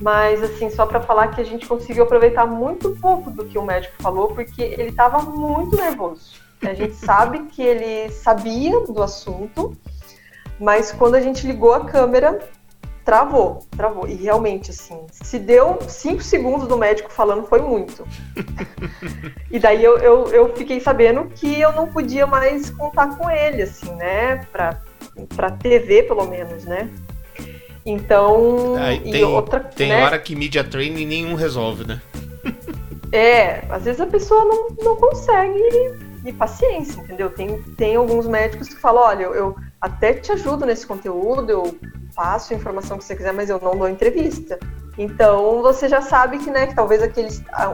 mas 0.00 0.42
assim, 0.42 0.70
só 0.70 0.86
para 0.86 1.00
falar 1.00 1.28
que 1.28 1.40
a 1.40 1.44
gente 1.44 1.66
conseguiu 1.66 2.04
aproveitar 2.04 2.46
muito 2.46 2.96
pouco 3.00 3.30
do 3.30 3.44
que 3.44 3.58
o 3.58 3.62
médico 3.62 3.94
falou, 4.00 4.28
porque 4.28 4.62
ele 4.62 4.88
estava 4.90 5.20
muito 5.20 5.76
nervoso. 5.76 6.44
A 6.62 6.72
gente 6.72 6.94
sabe 6.94 7.44
que 7.46 7.62
ele 7.62 8.10
sabia 8.10 8.80
do 8.80 9.02
assunto, 9.02 9.76
mas 10.58 10.92
quando 10.92 11.14
a 11.14 11.20
gente 11.20 11.46
ligou 11.46 11.72
a 11.72 11.84
câmera, 11.84 12.38
travou, 13.04 13.60
travou. 13.76 14.08
E 14.08 14.14
realmente, 14.14 14.70
assim, 14.70 14.98
se 15.10 15.38
deu 15.38 15.78
cinco 15.86 16.22
segundos 16.22 16.66
do 16.66 16.76
médico 16.76 17.12
falando, 17.12 17.46
foi 17.46 17.60
muito. 17.60 18.06
e 19.50 19.58
daí 19.58 19.84
eu, 19.84 19.98
eu, 19.98 20.26
eu, 20.28 20.56
fiquei 20.56 20.80
sabendo 20.80 21.26
que 21.26 21.60
eu 21.60 21.72
não 21.72 21.86
podia 21.86 22.26
mais 22.26 22.70
contar 22.70 23.16
com 23.16 23.30
ele, 23.30 23.62
assim, 23.62 23.92
né? 23.94 24.46
Pra, 24.50 24.80
pra 25.36 25.50
TV, 25.50 26.04
pelo 26.04 26.26
menos, 26.26 26.64
né? 26.64 26.90
Então. 27.84 28.76
Aí, 28.78 29.00
tem 29.00 29.24
outra, 29.24 29.60
tem 29.60 29.90
né? 29.90 30.02
hora 30.02 30.18
que 30.18 30.34
media 30.34 30.64
training 30.64 31.04
nenhum 31.04 31.34
resolve, 31.34 31.86
né? 31.86 32.00
é, 33.12 33.64
às 33.68 33.84
vezes 33.84 34.00
a 34.00 34.06
pessoa 34.06 34.44
não, 34.44 34.68
não 34.82 34.96
consegue 34.96 35.60
e 36.24 36.32
paciência, 36.32 37.00
entendeu? 37.00 37.28
Tem, 37.28 37.60
tem 37.76 37.96
alguns 37.96 38.26
médicos 38.26 38.68
que 38.68 38.76
falam, 38.76 39.02
olha, 39.04 39.24
eu, 39.24 39.34
eu 39.34 39.56
até 39.84 40.14
te 40.14 40.32
ajudo 40.32 40.64
nesse 40.64 40.86
conteúdo, 40.86 41.50
eu 41.50 41.78
passo 42.14 42.54
a 42.54 42.56
informação 42.56 42.96
que 42.96 43.04
você 43.04 43.14
quiser, 43.14 43.34
mas 43.34 43.50
eu 43.50 43.60
não 43.60 43.76
dou 43.76 43.86
entrevista. 43.86 44.58
Então 44.96 45.60
você 45.60 45.88
já 45.88 46.00
sabe 46.00 46.38
que, 46.38 46.50
né, 46.50 46.66
que 46.66 46.74
talvez 46.74 47.02
aquele, 47.02 47.28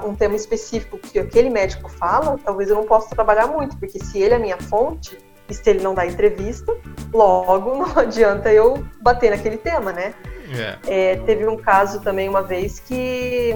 um 0.04 0.16
tema 0.16 0.34
específico 0.34 0.98
que 0.98 1.20
aquele 1.20 1.48
médico 1.48 1.88
fala, 1.88 2.36
talvez 2.44 2.68
eu 2.68 2.74
não 2.74 2.84
possa 2.84 3.14
trabalhar 3.14 3.46
muito, 3.46 3.76
porque 3.76 4.02
se 4.02 4.18
ele 4.18 4.34
é 4.34 4.36
a 4.38 4.40
minha 4.40 4.56
fonte, 4.56 5.16
e 5.48 5.54
se 5.54 5.70
ele 5.70 5.84
não 5.84 5.94
dá 5.94 6.04
entrevista, 6.04 6.76
logo 7.12 7.76
não 7.78 7.96
adianta 7.96 8.52
eu 8.52 8.84
bater 9.00 9.30
naquele 9.30 9.58
tema, 9.58 9.92
né? 9.92 10.12
Yeah. 10.48 10.80
É. 10.88 11.12
é, 11.12 11.16
teve 11.18 11.46
um 11.46 11.56
caso 11.56 12.00
também 12.00 12.28
uma 12.28 12.42
vez 12.42 12.80
que 12.80 13.54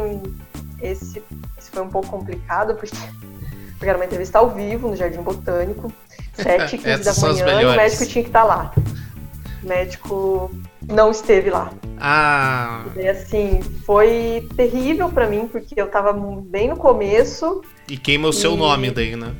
esse, 0.81 1.21
esse 1.59 1.71
foi 1.73 1.83
um 1.83 1.89
pouco 1.89 2.09
complicado, 2.09 2.77
porque 2.77 2.97
porque 3.75 3.89
era 3.89 3.99
uma 3.99 4.05
entrevista 4.05 4.39
ao 4.39 4.51
vivo 4.51 4.87
no 4.87 4.95
Jardim 4.95 5.23
Botânico, 5.23 5.93
7 6.35 6.77
h 6.77 6.99
15 6.99 7.05
da 7.05 7.29
manhã, 7.29 7.63
e 7.63 7.67
o 7.67 7.77
médico 7.77 8.07
tinha 8.07 8.23
que 8.23 8.31
estar 8.31 8.45
lá. 8.45 8.73
O 9.63 9.69
médico 9.69 10.51
não 10.89 11.11
esteve 11.11 11.51
lá. 11.51 11.71
Ah. 11.99 12.85
E 12.97 13.09
assim, 13.09 13.63
foi 13.87 14.47
terrível 14.57 15.09
para 15.09 15.27
mim, 15.27 15.49
porque 15.49 15.81
eu 15.81 15.89
tava 15.89 16.13
bem 16.13 16.69
no 16.69 16.77
começo. 16.77 17.63
E 17.89 17.97
queima 17.97 18.29
o 18.29 18.33
seu 18.33 18.57
nome 18.57 18.91
daí, 18.91 19.17
né? 19.17 19.35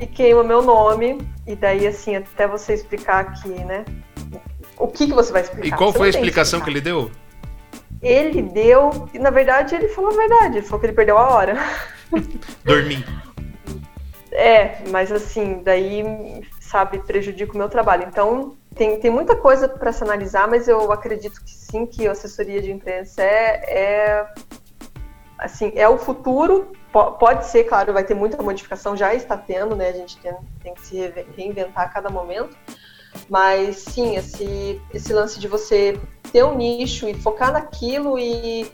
E 0.00 0.06
queima 0.06 0.44
meu 0.44 0.62
nome. 0.62 1.18
E 1.46 1.56
daí, 1.56 1.86
assim, 1.86 2.16
até 2.16 2.46
você 2.46 2.74
explicar 2.74 3.20
aqui, 3.20 3.48
né? 3.48 3.84
O 4.78 4.86
que, 4.86 5.06
que 5.06 5.12
você 5.12 5.32
vai 5.32 5.42
explicar? 5.42 5.66
E 5.66 5.70
qual 5.72 5.92
você 5.92 5.98
foi 5.98 6.06
a 6.06 6.10
explicação 6.10 6.60
que 6.60 6.70
ele 6.70 6.80
deu? 6.80 7.10
Ele 8.00 8.42
deu. 8.42 9.08
E, 9.12 9.18
na 9.18 9.30
verdade, 9.30 9.74
ele 9.74 9.88
falou 9.88 10.12
a 10.12 10.16
verdade. 10.16 10.58
Ele 10.58 10.66
falou 10.66 10.80
que 10.80 10.86
ele 10.86 10.94
perdeu 10.94 11.18
a 11.18 11.34
hora. 11.34 11.56
Dormir. 12.64 13.04
É, 14.40 14.78
mas 14.88 15.12
assim, 15.12 15.62
daí, 15.62 16.02
sabe, 16.58 16.98
prejudica 17.00 17.52
o 17.52 17.58
meu 17.58 17.68
trabalho. 17.68 18.06
Então, 18.08 18.56
tem, 18.74 18.98
tem 18.98 19.10
muita 19.10 19.36
coisa 19.36 19.68
para 19.68 19.92
se 19.92 20.02
analisar, 20.02 20.48
mas 20.48 20.66
eu 20.66 20.90
acredito 20.90 21.44
que 21.44 21.50
sim, 21.50 21.84
que 21.84 22.08
a 22.08 22.12
assessoria 22.12 22.62
de 22.62 22.72
imprensa 22.72 23.22
é, 23.22 23.64
é 23.68 24.26
assim, 25.38 25.70
é 25.76 25.86
o 25.86 25.98
futuro. 25.98 26.72
Pode 26.90 27.48
ser, 27.48 27.64
claro, 27.64 27.92
vai 27.92 28.02
ter 28.02 28.14
muita 28.14 28.42
modificação, 28.42 28.96
já 28.96 29.14
está 29.14 29.36
tendo, 29.36 29.76
né? 29.76 29.90
A 29.90 29.92
gente 29.92 30.16
tem, 30.16 30.34
tem 30.62 30.72
que 30.72 30.86
se 30.86 31.12
reinventar 31.36 31.84
a 31.84 31.88
cada 31.88 32.08
momento. 32.08 32.56
Mas 33.28 33.76
sim, 33.76 34.16
esse, 34.16 34.80
esse 34.94 35.12
lance 35.12 35.38
de 35.38 35.48
você 35.48 36.00
ter 36.32 36.44
um 36.44 36.56
nicho 36.56 37.06
e 37.06 37.12
focar 37.12 37.52
naquilo 37.52 38.18
e 38.18 38.72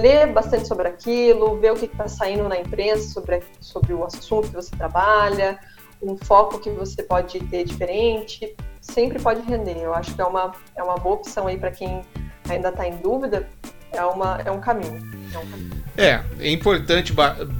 ler 0.00 0.32
bastante 0.32 0.68
sobre 0.68 0.88
aquilo, 0.88 1.58
ver 1.58 1.72
o 1.72 1.76
que 1.76 1.86
está 1.86 2.08
saindo 2.08 2.48
na 2.48 2.58
imprensa 2.58 3.08
sobre, 3.08 3.42
sobre 3.60 3.92
o 3.92 4.04
assunto 4.04 4.48
que 4.48 4.54
você 4.54 4.74
trabalha, 4.76 5.58
um 6.02 6.16
foco 6.16 6.58
que 6.58 6.70
você 6.70 7.02
pode 7.02 7.40
ter 7.46 7.64
diferente, 7.64 8.54
sempre 8.80 9.20
pode 9.20 9.40
render. 9.42 9.78
Eu 9.78 9.94
acho 9.94 10.14
que 10.14 10.20
é 10.20 10.24
uma, 10.24 10.52
é 10.74 10.82
uma 10.82 10.96
boa 10.96 11.16
opção 11.16 11.46
aí 11.46 11.58
para 11.58 11.70
quem 11.70 12.02
ainda 12.48 12.68
está 12.68 12.86
em 12.86 12.96
dúvida, 12.98 13.48
é, 13.92 14.02
uma, 14.02 14.40
é 14.44 14.50
um 14.50 14.60
caminho. 14.60 15.02
É, 15.32 15.38
um 15.38 15.46
caminho. 15.46 15.84
é, 15.96 16.22
é 16.40 16.50
importante, 16.50 17.12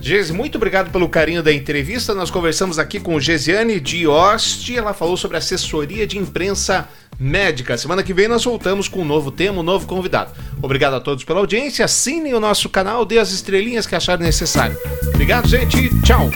Geise, 0.03 0.33
muito 0.33 0.57
obrigado 0.57 0.91
pelo 0.91 1.09
carinho 1.09 1.45
da 1.45 1.53
entrevista. 1.53 2.13
Nós 2.13 2.29
conversamos 2.29 2.77
aqui 2.77 2.99
com 2.99 3.21
Gesiane 3.21 3.79
Dioste. 3.79 4.77
Ela 4.77 4.93
falou 4.93 5.17
sobre 5.17 5.37
assessoria 5.37 6.09
de 6.09 6.19
imprensa 6.19 6.89
médica. 7.21 7.79
Semana 7.79 8.03
que 8.03 8.13
vem 8.13 8.27
nós 8.27 8.45
voltamos 8.45 8.89
com 8.89 9.03
um 9.03 9.05
novo 9.05 9.31
tema, 9.31 9.61
um 9.61 9.63
novo 9.63 9.87
convidado. 9.87 10.33
Obrigado 10.61 10.95
a 10.95 11.01
todos 11.01 11.23
pela 11.23 11.39
audiência. 11.39 11.85
Assinem 11.85 12.35
o 12.35 12.41
nosso 12.41 12.69
canal, 12.69 13.05
dê 13.05 13.21
as 13.21 13.31
estrelinhas 13.31 13.87
que 13.87 13.95
acharem 13.95 14.27
necessário. 14.27 14.77
Obrigado, 15.15 15.47
gente. 15.47 15.89
Tchau. 16.03 16.29